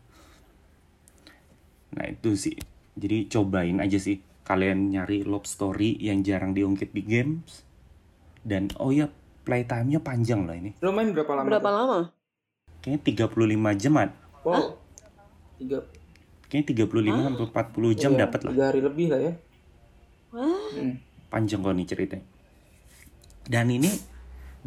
Nah, 1.98 2.06
itu 2.08 2.38
sih. 2.38 2.56
Jadi 2.94 3.26
cobain 3.26 3.78
aja 3.78 3.98
sih 3.98 4.18
kalian 4.44 4.94
nyari 4.94 5.26
love 5.26 5.46
story 5.46 5.98
yang 5.98 6.22
jarang 6.22 6.54
diungkit 6.54 6.94
di 6.94 7.02
games. 7.02 7.66
Dan 8.46 8.70
oh 8.78 8.94
ya, 8.94 9.10
playtime-nya 9.44 9.98
panjang 10.00 10.46
loh 10.46 10.54
ini. 10.54 10.78
Lo 10.78 10.94
main 10.94 11.10
berapa 11.10 11.32
lama? 11.34 11.48
Berapa 11.50 11.70
tuh? 11.70 11.74
lama? 11.74 12.00
Kayaknya 12.80 13.02
35 13.28 13.82
jam 13.82 13.94
at. 13.98 14.12
Wow. 14.46 14.78
Tiga, 15.58 15.80
Kayaknya 16.48 16.86
35 16.86 17.26
sampai 17.26 17.46
40 17.50 17.92
jam 17.98 18.12
iya, 18.14 18.20
dapat 18.24 18.40
lah. 18.46 18.52
Tiga 18.54 18.66
hari 18.70 18.82
lebih 18.86 19.06
lah 19.10 19.20
ya. 19.20 19.34
Wah, 20.32 20.70
Hmm. 20.70 20.94
Panjang 21.28 21.64
kok 21.64 21.76
nih 21.76 21.88
ceritanya. 21.88 22.28
Dan 23.48 23.72
ini 23.72 23.92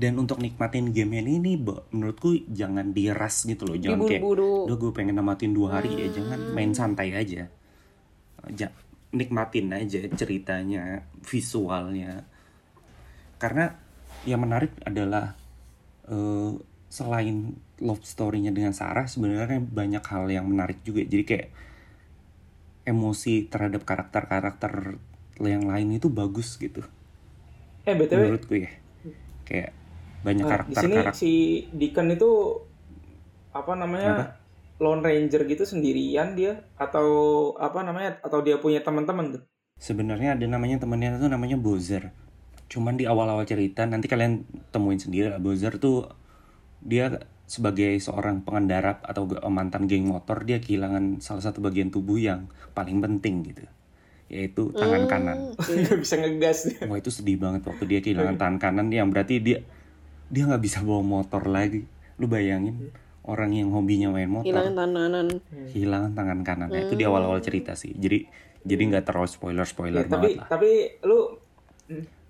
dan 0.00 0.16
untuk 0.16 0.40
nikmatin 0.40 0.96
game 0.96 1.20
ini 1.20 1.36
nih, 1.36 1.60
menurutku 1.92 2.32
jangan 2.48 2.96
diras 2.96 3.44
gitu 3.44 3.68
loh, 3.68 3.76
jangan 3.76 4.08
kayak, 4.08 4.24
udah 4.24 4.76
gue 4.80 4.92
pengen 4.96 5.20
namatin 5.20 5.52
dua 5.52 5.76
hari 5.76 5.92
ya, 5.92 6.08
jangan 6.08 6.56
main 6.56 6.72
santai 6.72 7.12
aja, 7.12 7.52
ja, 8.56 8.68
nikmatin 9.12 9.68
aja 9.76 10.00
ceritanya, 10.16 11.04
visualnya, 11.20 12.24
karena 13.36 13.76
yang 14.24 14.40
menarik 14.40 14.72
adalah 14.88 15.36
eh, 16.08 16.52
selain 16.88 17.60
love 17.80 18.04
story-nya 18.04 18.56
dengan 18.56 18.72
Sarah 18.72 19.04
sebenarnya 19.04 19.60
banyak 19.60 20.04
hal 20.04 20.32
yang 20.32 20.48
menarik 20.48 20.80
juga. 20.80 21.04
Jadi 21.04 21.24
kayak 21.28 21.48
emosi 22.88 23.52
terhadap 23.52 23.84
karakter-karakter 23.84 24.96
yang 25.48 25.64
lain 25.68 25.96
itu 25.96 26.12
bagus 26.12 26.58
gitu. 26.60 26.84
Eh 27.86 27.96
btw, 27.96 28.20
menurutku 28.28 28.54
ya. 28.58 28.70
Kayak 29.48 29.72
banyak 30.20 30.44
nah, 30.44 30.60
di 30.68 30.74
sini 30.76 30.94
karakter-karakter 31.00 31.16
si 31.16 31.32
Deacon 31.72 32.12
itu 32.12 32.30
apa 33.54 33.72
namanya? 33.76 34.12
Apa? 34.12 34.26
lone 34.80 35.04
ranger 35.04 35.44
gitu 35.44 35.68
sendirian 35.68 36.32
dia 36.32 36.64
atau 36.80 37.08
apa 37.60 37.84
namanya? 37.84 38.16
Atau 38.24 38.40
dia 38.40 38.56
punya 38.56 38.80
teman-teman 38.80 39.36
tuh? 39.36 39.44
sebenarnya 39.80 40.36
ada 40.36 40.46
namanya 40.46 40.76
temennya 40.76 41.16
itu 41.16 41.26
namanya 41.26 41.56
Bowser. 41.56 42.12
Cuman 42.70 43.00
di 43.00 43.08
awal-awal 43.08 43.48
cerita 43.48 43.88
nanti 43.88 44.06
kalian 44.06 44.44
temuin 44.70 45.00
sendiri 45.00 45.32
lah 45.32 45.40
Bowser 45.40 45.80
tuh 45.80 46.06
dia 46.84 47.18
sebagai 47.50 47.98
seorang 47.98 48.46
pengendara 48.46 49.02
atau 49.02 49.26
mantan 49.50 49.90
geng 49.90 50.06
motor 50.06 50.46
dia 50.46 50.62
kehilangan 50.62 51.18
salah 51.18 51.42
satu 51.42 51.58
bagian 51.58 51.90
tubuh 51.90 52.20
yang 52.20 52.46
paling 52.76 53.02
penting 53.02 53.42
gitu 53.42 53.66
yaitu 54.30 54.70
tangan 54.72 55.04
Hmm, 55.04 55.10
kanan. 55.10 55.38
Oke. 55.52 55.74
Nggak 55.82 55.98
bisa 55.98 56.14
ngegas 56.16 56.58
wah 56.86 56.96
itu 56.96 57.10
sedih 57.10 57.36
banget 57.36 57.66
waktu 57.66 57.84
dia 57.84 57.98
kehilangan 57.98 58.36
tangan 58.36 58.56
kanan. 58.56 58.86
Yang 58.88 59.08
berarti 59.10 59.34
dia 59.38 59.58
dia 60.26 60.42
nggak 60.46 60.62
bisa 60.62 60.78
bawa 60.80 61.02
motor 61.02 61.44
lagi. 61.44 61.82
Lu 62.16 62.24
bayangin 62.24 62.94
orang 63.20 63.50
yang 63.52 63.68
hobinya 63.70 64.08
main 64.08 64.30
motor 64.30 64.46
Kehilangan 64.46 64.74
tananan. 64.76 65.26
kehilangan 65.68 66.10
tangan 66.14 66.38
kanannya 66.40 66.80
itu 66.86 66.94
di 66.94 67.04
awal-awal 67.04 67.42
cerita 67.42 67.74
sih. 67.74 67.90
Jadi 67.92 68.24
jadi 68.60 68.82
nggak 68.86 69.04
terlalu 69.04 69.26
spoiler 69.26 69.66
spoiler 69.66 70.00
Ya, 70.00 70.08
tapi 70.08 70.14
banget 70.14 70.38
lah. 70.38 70.46
tapi 70.48 70.70
lu 71.02 71.18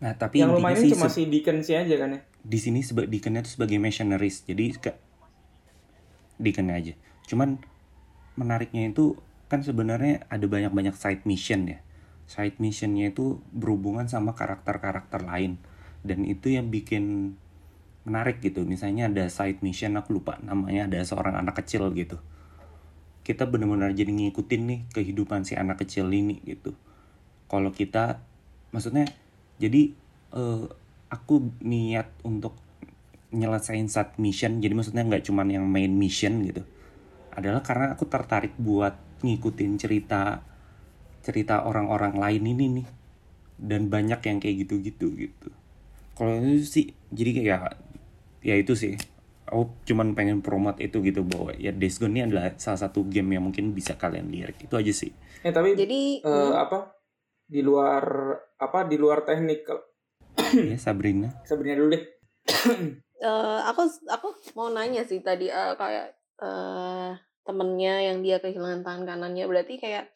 nah 0.00 0.16
tapi 0.16 0.40
yang 0.40 0.48
lu 0.48 0.56
intinya 0.56 0.72
mainin 0.72 0.82
sih 0.82 0.90
cuma 0.96 1.12
si 1.12 1.28
Deacon 1.28 1.60
sih 1.60 1.76
aja 1.76 1.92
kan 1.94 2.16
ya? 2.16 2.20
di 2.40 2.56
sini 2.56 2.80
seba 2.80 3.04
Deaconnya 3.04 3.44
tuh 3.44 3.52
sebagai 3.52 3.76
missionaries. 3.76 4.40
Jadi 4.42 4.64
ke 4.74 4.96
Deaconnya 6.38 6.74
aja. 6.74 6.94
Cuman 7.28 7.60
menariknya 8.34 8.88
itu 8.88 9.20
kan 9.46 9.60
sebenarnya 9.60 10.24
ada 10.26 10.46
banyak-banyak 10.46 10.94
side 10.94 11.26
mission 11.26 11.68
ya 11.68 11.78
side 12.30 12.62
missionnya 12.62 13.10
itu 13.10 13.42
berhubungan 13.50 14.06
sama 14.06 14.38
karakter-karakter 14.38 15.26
lain. 15.26 15.58
Dan 16.06 16.22
itu 16.22 16.54
yang 16.54 16.70
bikin 16.70 17.34
menarik 18.06 18.38
gitu. 18.38 18.62
Misalnya 18.62 19.10
ada 19.10 19.26
side 19.26 19.66
mission 19.66 19.98
aku 19.98 20.22
lupa 20.22 20.38
namanya 20.38 20.86
ada 20.86 21.02
seorang 21.02 21.34
anak 21.34 21.58
kecil 21.58 21.90
gitu. 21.98 22.22
Kita 23.26 23.50
benar-benar 23.50 23.90
jadi 23.98 24.14
ngikutin 24.14 24.62
nih 24.62 24.80
kehidupan 24.94 25.42
si 25.42 25.58
anak 25.58 25.82
kecil 25.82 26.06
ini 26.14 26.38
gitu. 26.46 26.78
Kalau 27.50 27.74
kita 27.74 28.22
maksudnya 28.70 29.10
jadi 29.58 29.90
eh, 30.30 30.64
aku 31.10 31.50
niat 31.66 32.14
untuk 32.22 32.54
nyelesain 33.34 33.86
side 33.90 34.18
mission 34.18 34.58
jadi 34.58 34.74
maksudnya 34.74 35.02
nggak 35.06 35.26
cuman 35.26 35.50
yang 35.50 35.66
main 35.66 35.90
mission 35.90 36.46
gitu. 36.46 36.62
Adalah 37.34 37.66
karena 37.66 37.98
aku 37.98 38.06
tertarik 38.06 38.54
buat 38.54 38.94
ngikutin 39.26 39.72
cerita 39.76 40.46
cerita 41.20 41.64
orang-orang 41.64 42.16
lain 42.16 42.44
ini 42.44 42.66
nih. 42.80 42.88
Dan 43.60 43.92
banyak 43.92 44.20
yang 44.24 44.38
kayak 44.40 44.66
gitu-gitu 44.66 45.12
gitu. 45.16 45.48
Kalau 46.16 46.36
itu 46.40 46.64
sih 46.64 46.86
jadi 47.12 47.30
kayak 47.36 47.60
ya 48.44 48.54
itu 48.56 48.72
sih. 48.76 48.96
Aku 49.50 49.72
cuman 49.82 50.14
pengen 50.14 50.46
promote 50.46 50.78
itu 50.78 51.02
gitu 51.02 51.26
bahwa 51.26 51.50
ya 51.58 51.74
Days 51.74 51.98
Gone 51.98 52.14
ini 52.14 52.22
adalah 52.22 52.54
salah 52.54 52.86
satu 52.86 53.02
game 53.08 53.34
yang 53.34 53.44
mungkin 53.44 53.74
bisa 53.74 53.98
kalian 53.98 54.30
lirik. 54.30 54.62
Itu 54.62 54.78
aja 54.78 54.92
sih. 54.94 55.10
Eh 55.42 55.50
tapi 55.50 55.74
Jadi 55.74 56.22
hmm, 56.22 56.52
apa? 56.54 56.94
Di 57.50 57.60
luar 57.60 58.04
apa? 58.60 58.86
Di 58.86 58.96
luar 59.00 59.26
teknik 59.26 59.66
ya 60.70 60.78
Sabrina. 60.78 61.28
Sebenarnya 61.44 61.76
dulu 61.82 61.88
deh. 61.96 62.04
eh, 63.26 63.60
aku 63.66 63.82
aku 64.06 64.28
mau 64.54 64.70
nanya 64.70 65.02
sih 65.02 65.20
tadi 65.20 65.50
eh, 65.50 65.74
kayak 65.74 66.06
eh 66.40 67.10
temennya 67.42 68.12
yang 68.12 68.22
dia 68.22 68.38
kehilangan 68.38 68.86
tangan 68.86 69.02
kanannya. 69.08 69.44
Berarti 69.50 69.82
kayak 69.82 70.14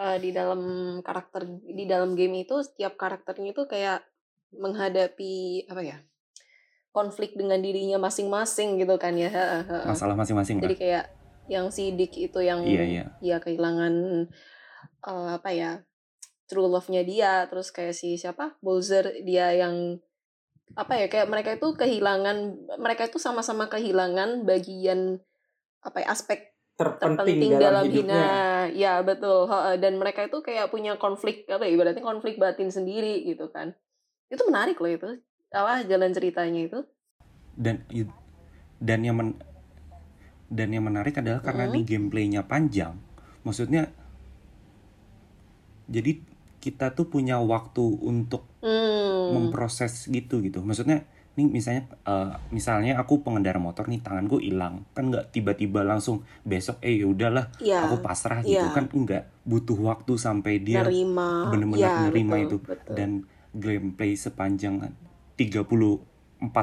eh, 0.00 0.16
di 0.16 0.30
dalam 0.32 0.60
karakter 1.04 1.44
di 1.60 1.84
dalam 1.84 2.16
game 2.16 2.48
itu 2.48 2.64
setiap 2.64 2.96
karakternya 2.96 3.52
itu 3.52 3.68
kayak 3.68 4.00
menghadapi 4.56 5.68
apa 5.68 5.82
ya 5.84 5.98
konflik 6.90 7.38
dengan 7.38 7.62
dirinya 7.62 8.02
masing-masing 8.02 8.82
gitu 8.82 8.98
kan 8.98 9.14
ya. 9.14 9.30
Masalah 9.86 10.18
masing-masing 10.18 10.58
Jadi 10.58 10.74
kayak 10.74 11.04
yang 11.46 11.70
si 11.70 11.94
Dick 11.94 12.14
itu 12.14 12.38
yang 12.42 12.66
Iya, 12.66 12.82
iya. 12.86 13.04
dia 13.22 13.36
kehilangan 13.38 13.94
eh, 15.06 15.30
apa 15.38 15.50
ya 15.54 15.82
true 16.50 16.66
love-nya 16.66 17.06
dia, 17.06 17.46
terus 17.46 17.70
kayak 17.70 17.94
si 17.94 18.18
siapa 18.18 18.58
Bowser 18.58 19.22
dia 19.22 19.54
yang 19.54 20.02
apa 20.74 20.98
ya 20.98 21.06
kayak 21.10 21.30
mereka 21.30 21.50
itu 21.58 21.74
kehilangan 21.74 22.54
mereka 22.78 23.10
itu 23.10 23.18
sama-sama 23.18 23.66
kehilangan 23.66 24.46
bagian 24.46 25.18
apa 25.82 26.02
ya 26.02 26.14
aspek 26.14 26.49
Terpenting, 26.80 27.12
terpenting 27.20 27.50
dalam, 27.52 27.60
dalam, 27.60 27.84
hidupnya. 27.84 28.24
hina 28.24 28.48
ya 28.72 28.92
betul 29.04 29.44
Heeh, 29.52 29.74
dan 29.76 29.92
mereka 30.00 30.24
itu 30.24 30.38
kayak 30.40 30.72
punya 30.72 30.96
konflik 30.96 31.44
apa 31.52 31.68
ya 31.68 31.70
ibaratnya 31.76 32.00
konflik 32.00 32.40
batin 32.40 32.72
sendiri 32.72 33.20
gitu 33.28 33.52
kan 33.52 33.76
itu 34.32 34.42
menarik 34.48 34.80
loh 34.80 34.88
itu 34.88 35.08
apa 35.52 35.84
jalan 35.84 36.10
ceritanya 36.16 36.60
itu 36.72 36.78
dan 37.58 37.84
dan 38.80 39.00
yang 39.04 39.16
men- 39.20 39.40
dan 40.48 40.68
yang 40.72 40.84
menarik 40.88 41.14
adalah 41.20 41.44
karena 41.44 41.68
Hmm. 41.68 41.74
nih 41.76 41.84
gameplaynya 41.84 42.42
panjang 42.48 42.96
maksudnya 43.44 43.92
jadi 45.90 46.22
kita 46.60 46.92
tuh 46.96 47.08
punya 47.08 47.40
waktu 47.42 47.82
untuk 48.00 48.46
hmm. 48.64 49.36
memproses 49.36 50.08
gitu 50.08 50.40
gitu 50.40 50.64
maksudnya 50.64 51.04
nih 51.40 51.48
misalnya 51.48 51.88
eh, 52.04 52.30
misalnya 52.50 53.00
aku 53.00 53.24
pengendara 53.24 53.56
motor 53.56 53.88
nih 53.88 53.98
tanganku 53.98 54.36
hilang. 54.36 54.84
Kan 54.92 55.08
nggak 55.08 55.32
tiba-tiba 55.32 55.80
langsung 55.80 56.20
besok 56.42 56.76
eh 56.80 57.00
ya 57.00 57.08
udahlah 57.08 57.48
ya 57.56 57.88
aku 57.88 57.98
pasrah 57.98 58.44
gitu. 58.44 58.60
Iya. 58.60 58.70
kan 58.70 58.92
enggak 58.92 59.24
butuh 59.42 59.80
waktu 59.80 60.12
sampai 60.14 60.60
dia 60.60 60.84
nerima. 60.84 61.48
bener-bener 61.48 61.80
ya, 61.80 61.96
nerima 62.06 62.36
betul, 62.36 62.44
itu. 62.44 62.56
betul. 62.68 62.94
dan 62.94 63.10
gameplay 63.50 64.12
sepanjang 64.14 64.92
34 65.34 65.98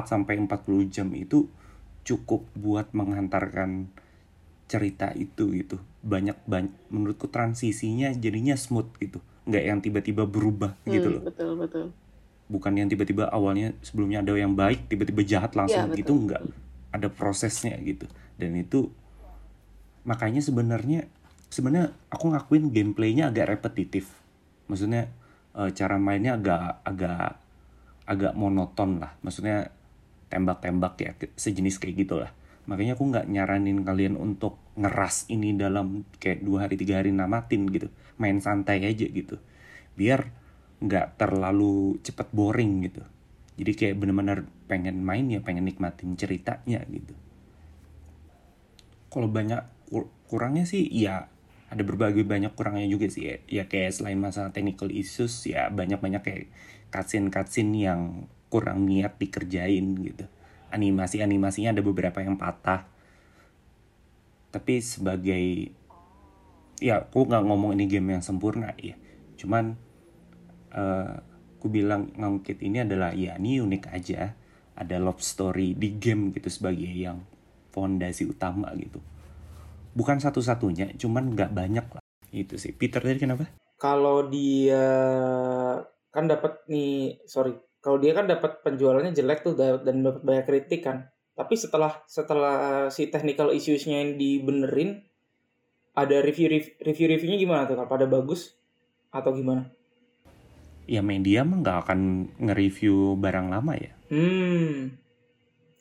sampai 0.04 0.34
40 0.38 0.48
jam 0.88 1.10
itu 1.12 1.50
cukup 2.00 2.46
buat 2.54 2.88
menghantarkan 2.92 3.90
cerita 4.64 5.12
itu 5.12 5.52
gitu. 5.52 5.76
Banyak 6.00 6.40
banyak 6.44 6.72
menurutku 6.88 7.26
transisinya 7.26 8.14
jadinya 8.14 8.54
smooth 8.54 8.88
gitu. 8.96 9.18
Nggak 9.44 9.64
yang 9.64 9.78
tiba-tiba 9.80 10.24
berubah 10.24 10.76
gitu 10.84 11.08
Hmm, 11.08 11.14
loh. 11.18 11.22
betul 11.24 11.50
betul 11.56 11.86
bukan 12.48 12.72
yang 12.74 12.88
tiba-tiba 12.88 13.28
awalnya 13.28 13.76
sebelumnya 13.84 14.24
ada 14.24 14.32
yang 14.34 14.56
baik 14.56 14.88
tiba-tiba 14.88 15.20
jahat 15.22 15.52
langsung 15.52 15.92
Iya, 15.92 16.00
gitu 16.00 16.12
betul. 16.16 16.24
nggak 16.28 16.42
ada 16.96 17.08
prosesnya 17.12 17.76
gitu. 17.84 18.08
Dan 18.40 18.56
itu 18.56 18.88
makanya 20.08 20.40
sebenarnya 20.40 21.04
sebenarnya 21.52 21.92
aku 22.08 22.32
ngakuin 22.32 22.72
gameplaynya 22.72 23.28
agak 23.28 23.52
repetitif. 23.52 24.08
Maksudnya 24.72 25.12
eh, 25.54 25.70
cara 25.76 26.00
mainnya 26.00 26.40
agak 26.40 26.80
agak 26.84 27.36
agak 28.08 28.32
monoton 28.32 29.04
lah. 29.04 29.12
Maksudnya 29.20 29.68
tembak-tembak 30.32 30.94
ya 31.00 31.12
sejenis 31.36 31.76
kayak 31.76 32.08
gitulah. 32.08 32.32
Makanya 32.68 32.96
aku 33.00 33.04
nggak 33.08 33.28
nyaranin 33.32 33.80
kalian 33.80 34.16
untuk 34.16 34.60
ngeras 34.76 35.28
ini 35.32 35.56
dalam 35.56 36.04
kayak 36.20 36.44
dua 36.44 36.68
hari 36.68 36.76
tiga 36.76 37.00
hari 37.00 37.12
namatin 37.12 37.68
gitu. 37.68 37.88
Main 38.20 38.40
santai 38.40 38.84
aja 38.84 39.04
gitu. 39.08 39.36
Biar 39.96 40.32
nggak 40.78 41.18
terlalu 41.18 41.98
cepet 42.06 42.28
boring 42.30 42.86
gitu. 42.86 43.02
Jadi 43.58 43.72
kayak 43.74 43.94
bener-bener 43.98 44.46
pengen 44.70 45.02
main 45.02 45.26
ya 45.26 45.42
pengen 45.42 45.66
nikmatin 45.66 46.14
ceritanya 46.14 46.78
gitu. 46.86 47.14
Kalau 49.10 49.26
banyak 49.26 49.66
kur- 49.90 50.12
kurangnya 50.30 50.62
sih 50.62 50.86
ya 50.86 51.26
ada 51.68 51.82
berbagai 51.82 52.22
banyak 52.22 52.54
kurangnya 52.54 52.86
juga 52.86 53.10
sih. 53.10 53.26
Ya, 53.26 53.36
ya 53.50 53.64
kayak 53.66 53.98
selain 53.98 54.20
masalah 54.22 54.54
technical 54.54 54.88
issues 54.94 55.42
ya 55.42 55.66
banyak-banyak 55.74 56.22
kayak 56.22 56.42
cutscene 56.94 57.28
cutscene 57.34 57.74
yang 57.74 58.30
kurang 58.48 58.86
niat 58.86 59.18
dikerjain 59.18 59.86
gitu. 60.06 60.24
Animasi 60.70 61.24
animasinya 61.24 61.74
ada 61.74 61.82
beberapa 61.82 62.22
yang 62.22 62.38
patah. 62.38 62.86
Tapi 64.54 64.80
sebagai 64.80 65.74
ya 66.78 67.02
aku 67.02 67.26
nggak 67.26 67.42
ngomong 67.42 67.74
ini 67.74 67.90
game 67.90 68.14
yang 68.14 68.22
sempurna 68.22 68.70
ya. 68.78 68.94
Cuman 69.34 69.87
eh 70.72 71.12
aku 71.58 71.66
bilang 71.66 72.14
ngangkit 72.14 72.62
ini 72.62 72.86
adalah 72.86 73.10
ya 73.10 73.34
ini 73.34 73.58
unik 73.58 73.84
aja 73.90 74.30
ada 74.78 74.96
love 75.02 75.18
story 75.18 75.74
di 75.74 75.98
game 75.98 76.30
gitu 76.30 76.46
sebagai 76.46 76.86
yang 76.86 77.18
fondasi 77.74 78.30
utama 78.30 78.70
gitu 78.78 79.02
bukan 79.98 80.22
satu-satunya 80.22 80.94
cuman 80.94 81.34
nggak 81.34 81.50
banyak 81.50 81.86
lah 81.90 82.02
itu 82.30 82.54
sih 82.60 82.70
Peter 82.70 83.02
tadi 83.02 83.18
kenapa 83.18 83.50
Kalau 83.78 84.26
dia 84.26 84.82
kan 86.14 86.24
dapat 86.26 86.66
nih, 86.66 87.22
sorry, 87.30 87.54
kalau 87.78 87.98
dia 88.02 88.12
kan 88.16 88.26
dapat 88.26 88.58
penjualannya 88.64 89.12
jelek 89.14 89.46
tuh 89.46 89.54
da- 89.54 89.80
dan 89.86 90.02
dapat 90.02 90.22
banyak 90.26 90.44
kritik 90.48 90.82
kan. 90.82 91.06
Tapi 91.38 91.54
setelah 91.54 92.02
setelah 92.10 92.90
si 92.90 93.06
technical 93.14 93.54
issues-nya 93.54 94.02
yang 94.02 94.18
dibenerin, 94.18 95.06
ada 95.94 96.16
review 96.26 96.48
review 96.82 97.06
reviewnya 97.12 97.38
gimana 97.38 97.62
tuh? 97.70 97.78
Pada 97.86 98.06
bagus 98.10 98.58
atau 99.14 99.30
gimana? 99.34 99.70
Ya 100.88 101.04
media 101.04 101.44
mah 101.44 101.60
nggak 101.60 101.78
akan 101.84 102.00
nge-review 102.40 103.14
barang 103.14 103.48
lama 103.48 103.76
ya 103.76 103.92
Hmm, 104.08 104.96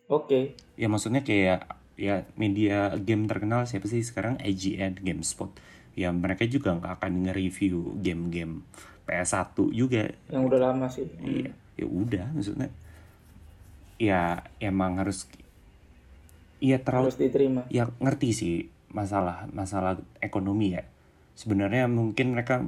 Oke. 0.08 0.60
Ya 0.76 0.88
maksudnya 0.88 1.24
kayak 1.24 1.64
ya 1.96 2.28
media 2.36 2.92
game 2.96 3.24
terkenal 3.24 3.64
siapa 3.64 3.88
sih 3.88 4.04
sekarang 4.04 4.36
IGN, 4.44 5.00
GameSpot. 5.00 5.56
Ya 5.96 6.12
mereka 6.12 6.44
juga 6.44 6.76
nggak 6.76 7.00
akan 7.00 7.24
nge-review 7.24 7.98
game-game 8.00 8.68
PS1 9.04 9.56
juga. 9.72 10.12
Yang 10.28 10.44
udah 10.44 10.60
lama 10.60 10.88
sih. 10.92 11.08
Iya, 11.24 11.52
ya 11.76 11.86
udah 11.88 12.26
maksudnya. 12.36 12.70
Ya 13.98 14.44
emang 14.60 15.00
harus 15.00 15.26
Iya 16.58 16.82
terlalu 16.82 17.14
Harus 17.14 17.20
diterima. 17.22 17.62
ya 17.70 17.88
ngerti 18.04 18.30
sih 18.34 18.54
masalah 18.92 19.48
masalah 19.56 20.02
ekonomi 20.20 20.76
ya. 20.76 20.84
Sebenarnya 21.32 21.86
mungkin 21.88 22.34
mereka 22.34 22.66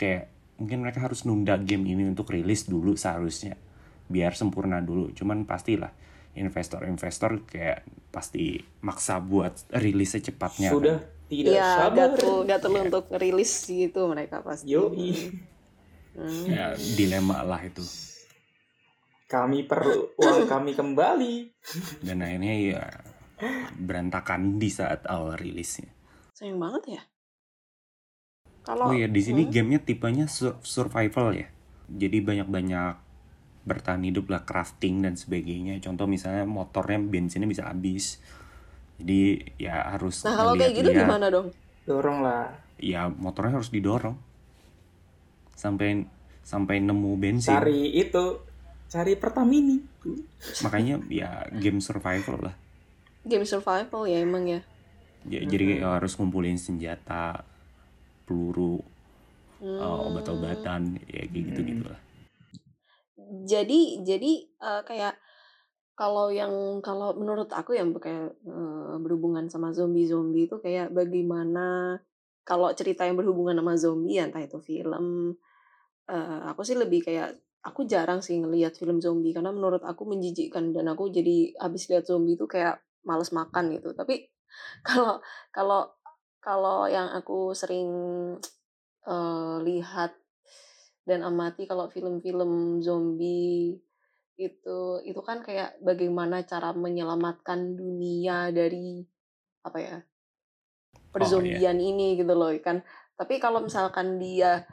kayak 0.00 0.30
mungkin 0.56 0.86
mereka 0.86 1.02
harus 1.02 1.26
nunda 1.26 1.58
game 1.58 1.82
ini 1.90 2.06
untuk 2.06 2.30
rilis 2.30 2.66
dulu 2.66 2.94
seharusnya 2.94 3.58
biar 4.06 4.36
sempurna 4.36 4.78
dulu. 4.78 5.10
Cuman 5.16 5.48
pastilah 5.48 5.90
investor-investor 6.34 7.46
kayak 7.46 7.86
pasti 8.10 8.58
maksa 8.82 9.22
buat 9.22 9.54
rilis 9.78 10.14
secepatnya. 10.14 10.70
kan. 10.70 10.76
Sudah 10.78 10.96
tidak 11.30 11.52
Iya, 11.56 11.68
sabar. 11.80 11.94
gatel 12.14 12.34
gatel 12.46 12.72
untuk 12.84 13.04
rilis 13.16 13.52
gitu 13.66 14.06
mereka 14.10 14.42
pasti. 14.44 14.70
Yoi. 14.70 15.10
Hmm. 16.14 16.46
Ya, 16.46 16.74
dilema 16.94 17.42
lah 17.42 17.58
itu. 17.64 17.82
Kami 19.26 19.66
perlu 19.66 20.14
uang 20.14 20.46
kami 20.46 20.78
kembali. 20.78 21.34
Dan 22.06 22.22
akhirnya 22.22 22.54
ya 22.54 22.82
berantakan 23.74 24.62
di 24.62 24.70
saat 24.70 25.02
awal 25.10 25.34
rilisnya. 25.34 25.90
Sayang 26.38 26.60
banget 26.62 26.98
ya. 26.98 27.02
Kalau 28.64 28.90
Oh 28.90 28.94
ya 28.96 29.04
di 29.06 29.20
sini 29.20 29.44
Hmm. 29.44 29.52
gamenya 29.52 29.80
tipenya 29.84 30.26
sur- 30.26 30.56
survival 30.64 31.36
ya. 31.36 31.46
Jadi 31.92 32.24
banyak-banyak 32.24 32.96
bertahan 33.64 34.04
hidup 34.04 34.28
lah 34.32 34.44
crafting 34.44 35.04
dan 35.04 35.16
sebagainya. 35.16 35.80
Contoh 35.84 36.08
misalnya 36.08 36.48
motornya 36.48 36.96
bensinnya 37.00 37.48
bisa 37.48 37.68
habis. 37.68 38.20
Jadi 38.96 39.40
ya 39.60 39.92
harus 39.92 40.24
Nah, 40.24 40.32
kalau 40.32 40.52
kayak 40.56 40.72
gitu 40.80 40.88
gimana 40.90 41.28
dong? 41.28 41.52
Dorong 41.84 42.24
lah. 42.24 42.56
Ya 42.80 43.08
motornya 43.08 43.60
harus 43.60 43.68
didorong 43.68 44.16
sampai 45.54 46.04
sampai 46.40 46.80
nemu 46.80 47.16
bensin. 47.20 47.52
Cari 47.56 47.92
itu. 47.94 48.40
Cari 48.88 49.16
Pertamini. 49.18 49.80
Makanya 50.62 51.00
ya 51.10 51.48
game 51.50 51.80
survival 51.80 52.52
lah. 52.52 52.54
Game 53.24 53.48
survival 53.48 54.04
ya 54.06 54.20
emang 54.20 54.44
ya. 54.46 54.60
Ya, 55.24 55.40
Jadi 55.40 55.80
kayak 55.80 56.04
harus 56.04 56.12
ngumpulin 56.20 56.60
senjata, 56.60 57.48
peluru, 58.24 58.80
Hmm. 59.62 59.80
uh, 59.80 60.00
obat-obatan, 60.12 60.98
ya 61.08 61.24
kayak 61.24 61.28
gitu-gitu 61.32 61.84
lah. 61.88 62.00
Jadi 63.44 64.02
jadi 64.02 64.32
eh, 64.44 64.82
kayak 64.84 65.14
kalau 65.94 66.28
yang 66.34 66.82
kalau 66.82 67.14
menurut 67.14 67.48
aku 67.54 67.78
yang 67.78 67.94
kayak 67.94 68.34
eh, 68.44 68.94
berhubungan 68.98 69.46
sama 69.46 69.70
zombie-zombie 69.70 70.50
itu 70.50 70.58
kayak 70.58 70.90
bagaimana 70.90 71.98
kalau 72.44 72.68
cerita 72.76 73.06
yang 73.08 73.16
berhubungan 73.16 73.56
sama 73.56 73.74
zombie 73.78 74.18
ya, 74.18 74.26
entah 74.28 74.42
itu 74.42 74.58
film 74.60 75.38
eh, 76.10 76.40
aku 76.50 76.60
sih 76.66 76.76
lebih 76.76 77.06
kayak 77.06 77.38
aku 77.64 77.88
jarang 77.88 78.20
sih 78.20 78.36
ngelihat 78.42 78.76
film 78.76 79.00
zombie 79.00 79.32
karena 79.32 79.48
menurut 79.54 79.80
aku 79.86 80.04
menjijikkan 80.04 80.74
dan 80.76 80.92
aku 80.92 81.08
jadi 81.08 81.56
habis 81.62 81.88
lihat 81.88 82.04
zombie 82.04 82.36
itu 82.36 82.44
kayak 82.50 82.82
males 83.06 83.30
makan 83.32 83.72
gitu. 83.78 83.94
Tapi 83.96 84.28
kalau 84.88 85.22
kalau 85.54 85.80
kalau 86.44 86.84
yang 86.84 87.08
aku 87.16 87.56
sering 87.56 87.88
eh, 89.08 89.56
lihat 89.64 90.12
dan 91.08 91.24
amati 91.24 91.64
kalau 91.64 91.88
film-film 91.88 92.84
zombie 92.84 93.80
itu 94.36 94.80
itu 95.06 95.20
kan 95.24 95.40
kayak 95.40 95.80
bagaimana 95.80 96.44
cara 96.44 96.76
menyelamatkan 96.76 97.78
dunia 97.78 98.52
dari 98.52 99.00
apa 99.64 99.78
ya 99.80 99.96
perzombian 101.14 101.78
ini 101.80 102.20
gitu 102.20 102.34
loh 102.36 102.52
kan. 102.60 102.84
Tapi 103.14 103.38
kalau 103.38 103.62
misalkan 103.62 104.18
dia 104.18 104.66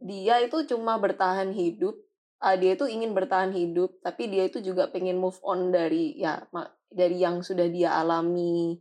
dia 0.00 0.40
itu 0.40 0.64
cuma 0.64 0.96
bertahan 0.96 1.52
hidup 1.52 1.98
ah, 2.40 2.56
dia 2.56 2.72
itu 2.74 2.88
ingin 2.88 3.12
bertahan 3.12 3.52
hidup 3.52 4.00
tapi 4.00 4.32
dia 4.32 4.48
itu 4.48 4.64
juga 4.64 4.88
pengen 4.88 5.20
move 5.20 5.36
on 5.44 5.68
dari 5.68 6.16
ya 6.16 6.40
dari 6.88 7.20
yang 7.20 7.44
sudah 7.44 7.68
dia 7.68 7.92
alami 8.00 8.80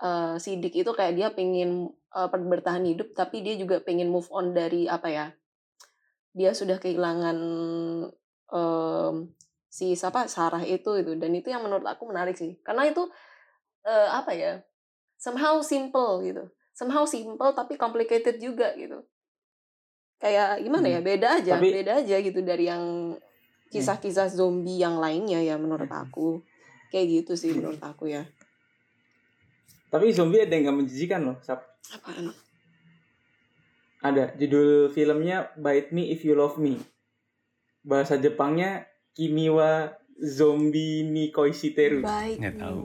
eh, 0.00 0.34
sidik 0.36 0.74
itu 0.74 0.90
kayak 0.90 1.14
dia 1.14 1.28
pengen 1.30 1.86
eh, 2.10 2.28
per- 2.28 2.48
bertahan 2.48 2.84
hidup 2.84 3.12
tapi 3.12 3.40
dia 3.40 3.54
juga 3.54 3.78
pengen 3.80 4.08
move 4.08 4.28
on 4.30 4.52
dari 4.52 4.84
apa 4.84 5.08
ya 5.08 5.26
dia 6.30 6.54
sudah 6.54 6.78
kehilangan 6.78 7.38
em, 8.50 9.14
si 9.66 9.94
siapa 9.94 10.26
Sarah 10.26 10.62
itu 10.62 10.98
itu 10.98 11.14
dan 11.14 11.30
itu 11.30 11.50
yang 11.50 11.62
menurut 11.62 11.86
aku 11.86 12.06
menarik 12.06 12.34
sih. 12.34 12.58
Karena 12.62 12.86
itu 12.86 13.02
eh, 13.82 14.08
apa 14.10 14.30
ya 14.30 14.62
somehow 15.18 15.58
simple 15.58 16.22
gitu. 16.22 16.46
Somehow 16.70 17.02
simple 17.02 17.50
tapi 17.50 17.74
complicated 17.74 18.38
juga 18.38 18.74
gitu. 18.78 19.02
Kayak 20.20 20.60
gimana 20.62 20.86
ya 20.86 21.00
Hmm. 21.00 21.08
beda 21.08 21.28
aja 21.40 21.52
Tapi- 21.58 21.72
beda 21.74 21.92
aja 22.04 22.16
gitu 22.20 22.40
dari 22.44 22.68
yang 22.68 23.16
kisah-kisah 23.70 24.28
zombie 24.30 24.78
yang 24.78 24.98
lainnya 24.98 25.40
ya 25.40 25.56
menurut 25.56 25.90
aku. 25.90 26.42
Kayak 26.90 27.06
gitu 27.26 27.32
sih 27.34 27.50
menurut 27.54 27.82
aku 27.82 28.06
ya 28.06 28.22
Tapi 29.90 30.14
zombie 30.14 30.46
ada 30.46 30.54
yang 30.54 30.70
gak 30.70 30.78
menjijikan 30.86 31.20
loh. 31.26 31.36
Sap. 31.42 31.66
apaan 31.90 32.30
Ada. 34.00 34.32
Judul 34.38 34.88
filmnya 34.94 35.50
Bite 35.58 35.90
Me 35.92 36.14
If 36.14 36.22
You 36.22 36.38
Love 36.38 36.56
Me. 36.56 36.78
Bahasa 37.82 38.16
Jepangnya 38.16 38.86
Kimiwa 39.12 40.00
Zombie 40.20 41.02
ni 41.08 41.32
Koishiteru. 41.32 42.04
baik 42.04 42.44
Nggak 42.44 42.56
tahu. 42.60 42.80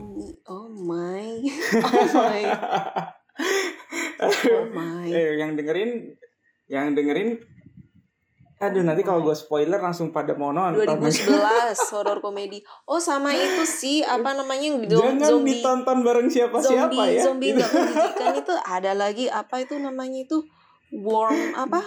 oh 0.48 0.68
my 0.72 1.44
oh 1.84 2.08
my 2.16 2.42
oh 4.24 4.64
my 4.72 5.08
eh, 5.12 5.36
yang 5.36 5.52
dengerin 5.52 6.16
yang 6.66 6.96
dengerin 6.96 7.36
aduh 8.66 8.82
nanti 8.82 9.02
kalau 9.06 9.22
gue 9.22 9.36
spoiler 9.38 9.78
langsung 9.78 10.10
pada 10.10 10.34
mau 10.34 10.50
nonton. 10.50 10.82
2011 10.82 11.74
horor 11.94 12.18
komedi. 12.18 12.60
Oh 12.84 12.98
sama 12.98 13.30
itu 13.32 13.62
sih 13.64 14.02
apa 14.02 14.34
namanya 14.34 14.82
jangan 14.86 15.22
zombie. 15.22 15.62
ditonton 15.62 15.98
bareng 16.02 16.28
siapa-siapa 16.28 16.90
zombie 16.90 17.16
ya. 17.16 17.22
zombie 17.22 17.50
nggak 17.54 17.70
menjijikan 17.70 18.32
itu. 18.42 18.54
Ada 18.66 18.92
lagi 18.92 19.26
apa 19.30 19.62
itu 19.62 19.74
namanya 19.78 20.18
itu? 20.26 20.38
Warm 20.90 21.54
apa 21.58 21.82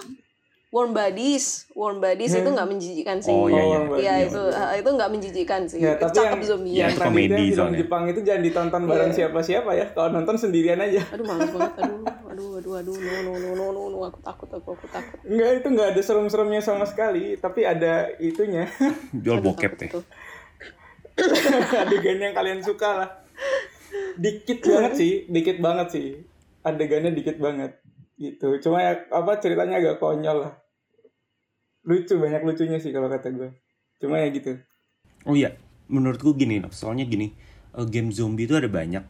warm 0.70 0.94
bodies 0.94 1.66
warm 1.74 1.98
bodies 1.98 2.30
itu 2.32 2.46
nggak 2.46 2.64
menjijikan 2.64 3.18
sih. 3.18 3.30
Oh, 3.30 3.50
iya, 3.50 3.58
iya. 3.58 3.78
Iya 3.82 3.86
Bodies. 3.90 4.30
itu 4.30 4.42
eh, 4.48 4.74
itu 4.78 4.88
nggak 4.88 5.10
menjijikan 5.10 5.60
sih. 5.66 5.78
Ya, 5.78 5.92
tapi 5.94 6.14
Cakep 6.14 6.30
yang- 6.32 6.46
zombie 6.46 6.70
Ya, 6.70 6.78
yang 6.78 6.88
itu 6.88 6.96
tadi 6.96 7.08
komedi 7.10 7.26
itu 7.26 7.34
yang 7.34 7.50
film. 7.66 7.80
Jepang 7.82 8.02
itu 8.06 8.20
jangan 8.22 8.42
ditonton 8.42 8.82
bareng 8.86 9.10
Iya. 9.10 9.16
siapa-siapa 9.18 9.70
ya 9.74 9.86
kalau 9.90 10.08
nonton 10.10 10.36
sendirian 10.36 10.78
aja 10.78 11.02
Aduh 11.10 11.26
males 11.26 11.50
banget 11.50 11.72
aduh 11.76 11.98
aduh 12.30 12.50
aduh 12.56 12.74
aduh 12.76 12.94
no 12.96 13.14
no 13.20 13.32
no 13.34 13.50
no 13.52 13.66
no, 13.68 13.82
no. 13.88 13.98
aku 14.04 14.18
takut 14.20 14.48
aku 14.48 14.68
aku 14.72 14.86
takut. 14.88 15.18
Enggak 15.22 15.50
itu 15.56 15.66
nggak 15.68 15.88
ada 15.90 16.00
serem-seremnya 16.00 16.60
sama 16.60 16.86
sekali 16.86 17.34
tapi 17.34 17.60
ada 17.62 17.92
itunya 18.16 18.70
Jual 19.26 19.42
bokep 19.42 19.72
deh. 19.76 19.90
adegan 21.82 22.18
yang 22.18 22.32
kalian 22.32 22.62
suka 22.62 22.90
lah 22.96 23.10
dikit 24.16 24.62
banget 24.62 24.92
sih 24.94 25.12
dikit 25.26 25.58
banget 25.58 25.88
sih 25.90 26.08
adegannya 26.62 27.10
dikit 27.10 27.36
banget 27.36 27.76
gitu 28.16 28.60
cuma 28.60 28.80
ya 28.80 28.92
apa 29.08 29.36
ceritanya 29.36 29.76
agak 29.76 29.96
konyol 29.96 30.44
lah 30.44 30.52
lucu 31.84 32.14
banyak 32.20 32.42
lucunya 32.44 32.78
sih 32.80 32.92
kalau 32.92 33.08
kata 33.08 33.32
gue 33.32 33.48
cuma 34.00 34.20
ya 34.20 34.28
gitu 34.32 34.56
Oh 35.28 35.36
iya, 35.36 35.52
menurutku 35.92 36.32
gini 36.32 36.64
loh. 36.64 36.72
Soalnya 36.72 37.04
gini, 37.04 37.32
eh, 37.76 37.86
game 37.88 38.08
zombie 38.12 38.48
itu 38.48 38.56
ada 38.56 38.68
banyak. 38.70 39.04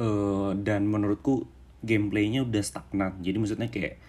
Eh, 0.00 0.50
dan 0.64 0.88
menurutku 0.88 1.44
gameplaynya 1.84 2.44
udah 2.48 2.62
stagnan. 2.64 3.20
Jadi 3.20 3.36
maksudnya 3.36 3.68
kayak 3.68 4.00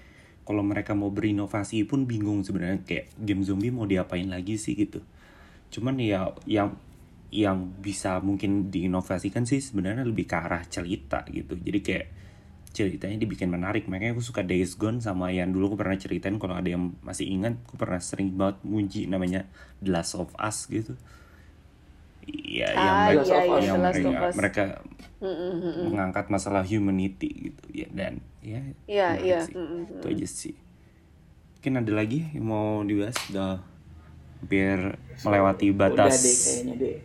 kalau 0.47 0.63
mereka 0.63 0.95
mau 0.95 1.11
berinovasi 1.11 1.83
pun 1.87 2.07
bingung 2.07 2.43
sebenarnya 2.43 2.83
kayak 2.83 3.11
game 3.19 3.43
zombie 3.43 3.71
mau 3.71 3.83
diapain 3.87 4.27
lagi 4.27 4.55
sih 4.55 4.75
gitu. 4.75 5.03
Cuman 5.71 5.99
ya 5.99 6.31
yang 6.47 6.75
yang 7.31 7.71
bisa 7.79 8.19
mungkin 8.19 8.67
diinovasikan 8.71 9.47
sih 9.47 9.63
sebenarnya 9.63 10.03
lebih 10.03 10.27
ke 10.27 10.35
arah 10.35 10.63
cerita 10.67 11.23
gitu. 11.31 11.55
Jadi 11.55 11.79
kayak 11.83 12.07
ceritanya 12.71 13.19
dibikin 13.19 13.51
menarik. 13.51 13.87
Makanya 13.91 14.15
aku 14.15 14.23
suka 14.23 14.41
Days 14.43 14.75
Gone 14.79 15.03
sama 15.03 15.31
yang 15.31 15.51
dulu 15.51 15.73
aku 15.73 15.77
pernah 15.79 15.95
ceritain 15.99 16.35
kalau 16.39 16.55
ada 16.55 16.67
yang 16.67 16.95
masih 17.03 17.27
ingat, 17.27 17.59
aku 17.67 17.75
pernah 17.75 17.99
sering 17.99 18.33
banget 18.35 18.57
muji 18.63 19.07
namanya 19.11 19.47
The 19.83 19.91
Last 19.91 20.15
of 20.15 20.31
Us 20.39 20.67
gitu. 20.71 20.95
Iya, 22.21 22.69
yang 22.77 22.95
Ah 22.95 23.05
mereka, 23.09 23.21
Last 23.21 23.31
iya 23.31 23.39
of 23.41 23.45
iya 23.45 23.67
yang 23.67 23.77
The 23.77 23.83
Last 23.83 23.97
of 23.97 24.03
mereka, 24.05 24.21
Us. 24.23 24.35
mereka 24.37 24.63
Mm, 25.21 25.29
mm, 25.29 25.37
mm, 25.37 25.61
mm. 25.61 25.83
mengangkat 25.93 26.25
masalah 26.33 26.65
humanity 26.65 27.29
gitu 27.53 27.65
ya 27.69 27.85
dan 27.93 28.25
ya 28.41 28.57
Iya 28.89 29.07
iya. 29.21 29.39
sih. 29.45 29.53
Mm, 29.53 29.69
mm, 29.69 29.81
itu 30.01 30.07
aja 30.09 30.27
sih 30.27 30.55
mungkin 31.61 31.77
ada 31.77 31.91
lagi 31.93 32.25
yang 32.33 32.49
mau 32.49 32.81
dibahas 32.81 33.13
udah 33.29 33.61
hampir 34.41 34.97
melewati 35.21 35.69
udah 35.69 35.77
batas 35.77 36.17
deh 36.25 36.33
kayaknya 36.41 36.73
deh 36.81 36.97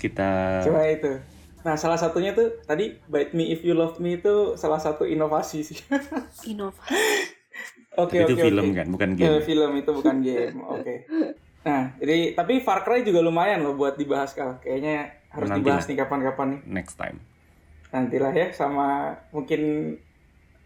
kita 0.00 0.30
cuma 0.64 0.80
itu 0.88 1.12
nah 1.60 1.74
salah 1.74 1.96
satunya 1.96 2.30
tuh 2.30 2.62
tadi 2.62 2.98
Bite 3.04 3.32
Me 3.32 3.48
If 3.48 3.62
You 3.62 3.74
Love 3.74 3.98
Me 3.98 4.16
itu 4.16 4.54
salah 4.54 4.78
satu 4.78 5.02
inovasi 5.02 5.62
sih 5.62 5.78
Inovasi. 6.52 6.94
oke 7.94 8.14
itu 8.16 8.32
oke 8.32 8.42
film 8.42 8.64
oke. 8.64 8.74
kan 8.74 8.86
bukan 8.88 9.08
Eh, 9.10 9.16
game 9.16 9.40
film 9.42 9.70
itu 9.74 9.90
bukan 9.90 10.16
game 10.18 10.58
oke 10.74 10.94
Nah, 11.58 11.92
jadi 11.98 12.32
tapi 12.32 12.62
Far 12.62 12.80
Cry 12.80 13.02
juga 13.02 13.20
lumayan 13.20 13.60
loh 13.60 13.76
buat 13.76 13.92
dibahas 13.92 14.32
kalau 14.32 14.56
kayaknya 14.56 15.10
harus 15.28 15.52
Nanti 15.52 15.60
dibahas 15.60 15.84
lah. 15.84 15.88
nih 15.90 15.96
kapan-kapan 15.98 16.46
nih. 16.48 16.60
Next 16.64 16.94
time. 16.96 17.18
Nantilah 17.90 18.32
ya 18.32 18.46
sama 18.52 18.88
mungkin 19.28 19.60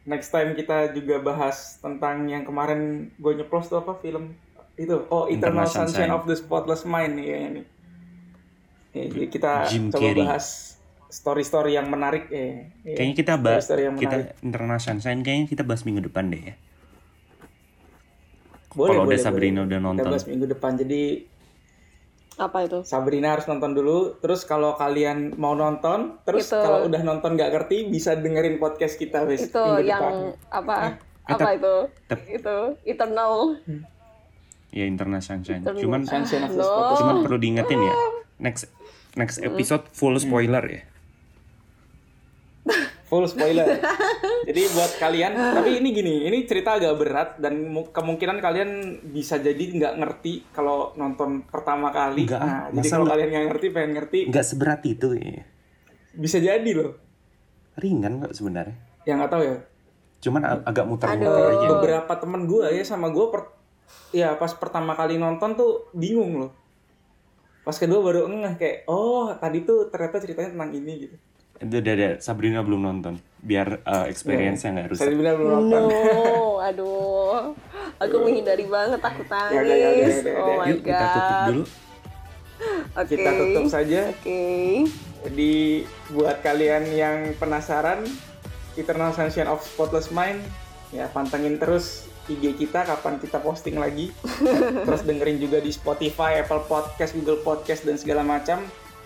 next 0.05 0.31
time 0.31 0.55
kita 0.55 0.92
juga 0.92 1.18
bahas 1.18 1.81
tentang 1.81 2.28
yang 2.28 2.42
kemarin 2.42 3.11
gue 3.14 3.33
nyeplos 3.35 3.66
tuh 3.66 3.83
apa 3.83 3.98
film 3.98 4.37
itu 4.74 4.94
oh 5.09 5.26
Eternal 5.26 5.64
Eternal 5.64 5.66
Sunshine 5.66 6.07
Sunshine. 6.07 6.12
of 6.12 6.22
the 6.22 6.37
Spotless 6.37 6.85
Mind 6.85 7.14
nih 7.14 7.24
kayaknya 7.26 7.50
nih. 7.50 7.66
Ya, 8.92 9.02
jadi 9.09 9.26
kita 9.26 9.52
Jim 9.66 9.85
coba 9.88 9.98
Carrey. 10.05 10.20
bahas 10.22 10.46
story-story 11.12 11.77
yang 11.77 11.87
menarik 11.87 12.27
ya. 12.27 12.64
Ya, 12.83 12.96
Kayaknya 12.96 13.14
kita 13.14 13.35
bahas 13.37 13.68
kita 13.68 14.16
International 14.40 14.81
Sunshine 14.81 15.20
kayaknya 15.20 15.46
kita 15.46 15.62
bahas 15.62 15.85
minggu 15.85 16.01
depan 16.03 16.33
deh 16.33 16.40
ya. 16.42 16.55
Boleh, 18.72 18.88
Kalau 18.90 19.05
udah 19.05 19.09
boleh, 19.12 19.20
Sabrina 19.20 19.61
boleh. 19.61 19.68
udah 19.68 19.79
Kita 19.79 19.87
nonton. 19.87 20.09
bahas 20.09 20.25
minggu 20.25 20.46
depan. 20.48 20.72
Jadi 20.75 21.03
Apa 22.33 22.64
itu? 22.64 22.81
Sabrina 22.83 23.29
harus 23.31 23.44
nonton 23.44 23.77
dulu. 23.77 24.16
Terus 24.16 24.42
kalau 24.42 24.72
kalian 24.72 25.37
mau 25.37 25.53
nonton, 25.53 26.16
terus 26.25 26.48
Itu. 26.48 26.57
kalau 26.57 26.88
udah 26.88 27.03
nonton 27.03 27.37
nggak 27.37 27.53
ngerti 27.53 27.92
bisa 27.92 28.16
dengerin 28.16 28.57
podcast 28.57 28.96
kita 28.96 29.29
wes 29.29 29.44
Itu 29.44 29.61
minggu 29.61 29.85
yang 29.85 30.01
depan. 30.01 30.48
apa? 30.48 30.77
Eh, 31.22 31.31
Apa 31.31 31.48
itu? 31.53 31.75
tep- 32.09 32.25
Itu 32.27 32.57
Eternal. 32.83 33.61
Ya 34.72 34.88
International 34.88 35.20
Sunshine. 35.20 35.61
Eternal. 35.61 35.79
Cuman 35.79 36.01
Sunshine 36.03 36.48
No. 36.51 36.96
Cuman 36.96 37.16
perlu 37.20 37.37
diingetin 37.37 37.79
ya. 37.79 37.94
Next 38.40 38.72
next 39.12 39.37
episode 39.38 39.85
full 39.92 40.16
spoiler 40.16 40.64
ya. 40.64 40.83
Full 43.12 43.29
spoiler. 43.29 43.68
jadi 44.48 44.62
buat 44.72 44.96
kalian, 44.96 45.37
tapi 45.37 45.85
ini 45.85 45.92
gini, 45.92 46.14
ini 46.25 46.48
cerita 46.48 46.81
agak 46.81 46.96
berat 46.96 47.31
dan 47.37 47.68
mu- 47.68 47.92
kemungkinan 47.92 48.40
kalian 48.40 48.70
bisa 49.05 49.37
jadi 49.37 49.61
nggak 49.61 50.01
ngerti 50.01 50.48
kalau 50.48 50.96
nonton 50.96 51.44
pertama 51.44 51.92
kali. 51.92 52.25
Nggak, 52.25 52.40
nah, 52.40 52.72
jadi 52.72 52.88
kalau 52.88 53.05
kalian 53.05 53.29
nggak 53.29 53.46
ngerti, 53.53 53.66
pengen 53.68 53.92
ngerti, 53.94 54.18
Nggak 54.27 54.46
seberat 54.46 54.81
itu 54.83 55.12
ya. 55.12 55.44
bisa 56.12 56.40
jadi 56.40 56.70
loh. 56.72 56.96
Ringan 57.77 58.16
kok 58.18 58.33
sebenarnya. 58.33 58.81
Yang 59.05 59.16
nggak 59.18 59.31
tahu 59.31 59.42
ya. 59.44 59.57
Cuman 60.22 60.42
ag- 60.42 60.64
agak 60.64 60.85
muter-muter 60.87 61.29
aja. 61.53 61.66
beberapa 61.68 62.12
temen 62.16 62.48
gue 62.48 62.64
ya 62.64 62.81
sama 62.83 63.12
gue 63.12 63.27
per 63.29 63.42
ya 64.09 64.37
pas 64.37 64.53
pertama 64.53 64.94
kali 64.94 65.16
nonton 65.16 65.53
tuh 65.53 65.92
bingung 65.92 66.38
loh 66.38 66.53
pas 67.62 67.75
kedua 67.75 68.01
baru 68.01 68.25
ngeh 68.25 68.55
kayak 68.55 68.77
oh 68.87 69.33
tadi 69.35 69.62
tuh 69.62 69.88
ternyata 69.88 70.16
ceritanya 70.16 70.51
tentang 70.51 70.72
ini 70.72 70.92
gitu 71.01 71.16
Itu 71.16 71.32
udah 71.62 71.92
ada 71.94 72.11
Sabrina 72.18 72.61
belum 72.61 72.81
nonton. 72.81 73.14
Biar 73.38 73.83
uh, 73.83 74.07
experience-nya 74.07 74.70
nggak 74.72 74.88
rusak. 74.94 75.11
bilang 75.11 75.35
belum 75.35 75.51
nonton 75.61 75.81
No, 75.88 76.59
aduh. 76.59 77.55
Aku 77.98 78.14
menghindari 78.20 78.66
banget 78.66 78.98
takut 78.98 79.27
Ya 79.27 79.35
udah, 79.35 79.51
ya 79.51 79.62
udah, 79.62 79.77
ya 79.79 79.88
nangis. 79.90 80.16
udah, 80.18 80.33
ya 80.33 80.42
Oh 80.42 80.55
my 80.55 80.66
Yuk 80.66 80.79
kita 80.81 81.05
tutup 81.07 81.22
god. 81.33 81.46
dulu. 81.48 81.64
Oke. 82.92 83.09
kita 83.11 83.31
tutup 83.33 83.64
saja 83.66 84.01
Oke. 84.09 84.42
jadi 85.22 85.53
buat 86.11 86.37
kalian 86.40 86.85
yang 86.92 87.16
penasaran 87.35 88.07
Eternal 88.75 89.11
Sunshine 89.11 89.51
of 89.51 89.59
Spotless 89.61 90.09
Mind 90.09 90.38
ya 90.90 91.11
pantengin 91.11 91.59
terus 91.59 92.07
IG 92.25 92.55
kita 92.55 92.87
kapan 92.87 93.18
kita 93.18 93.42
posting 93.42 93.75
lagi 93.75 94.14
terus 94.87 95.03
dengerin 95.03 95.42
juga 95.42 95.59
di 95.59 95.75
Spotify, 95.75 96.38
Apple 96.38 96.62
Podcast, 96.64 97.18
Google 97.18 97.42
Podcast 97.42 97.83
dan 97.83 97.98
segala 97.98 98.22
macam 98.22 98.62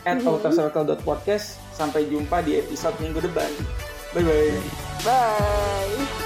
at 0.07 0.23
outercircle.podcast 0.23 1.59
sampai 1.75 2.07
jumpa 2.07 2.40
di 2.47 2.57
episode 2.57 2.95
minggu 3.03 3.19
depan. 3.19 3.51
Bye 4.14 4.23
bye 4.23 4.55
Bye. 5.03 6.26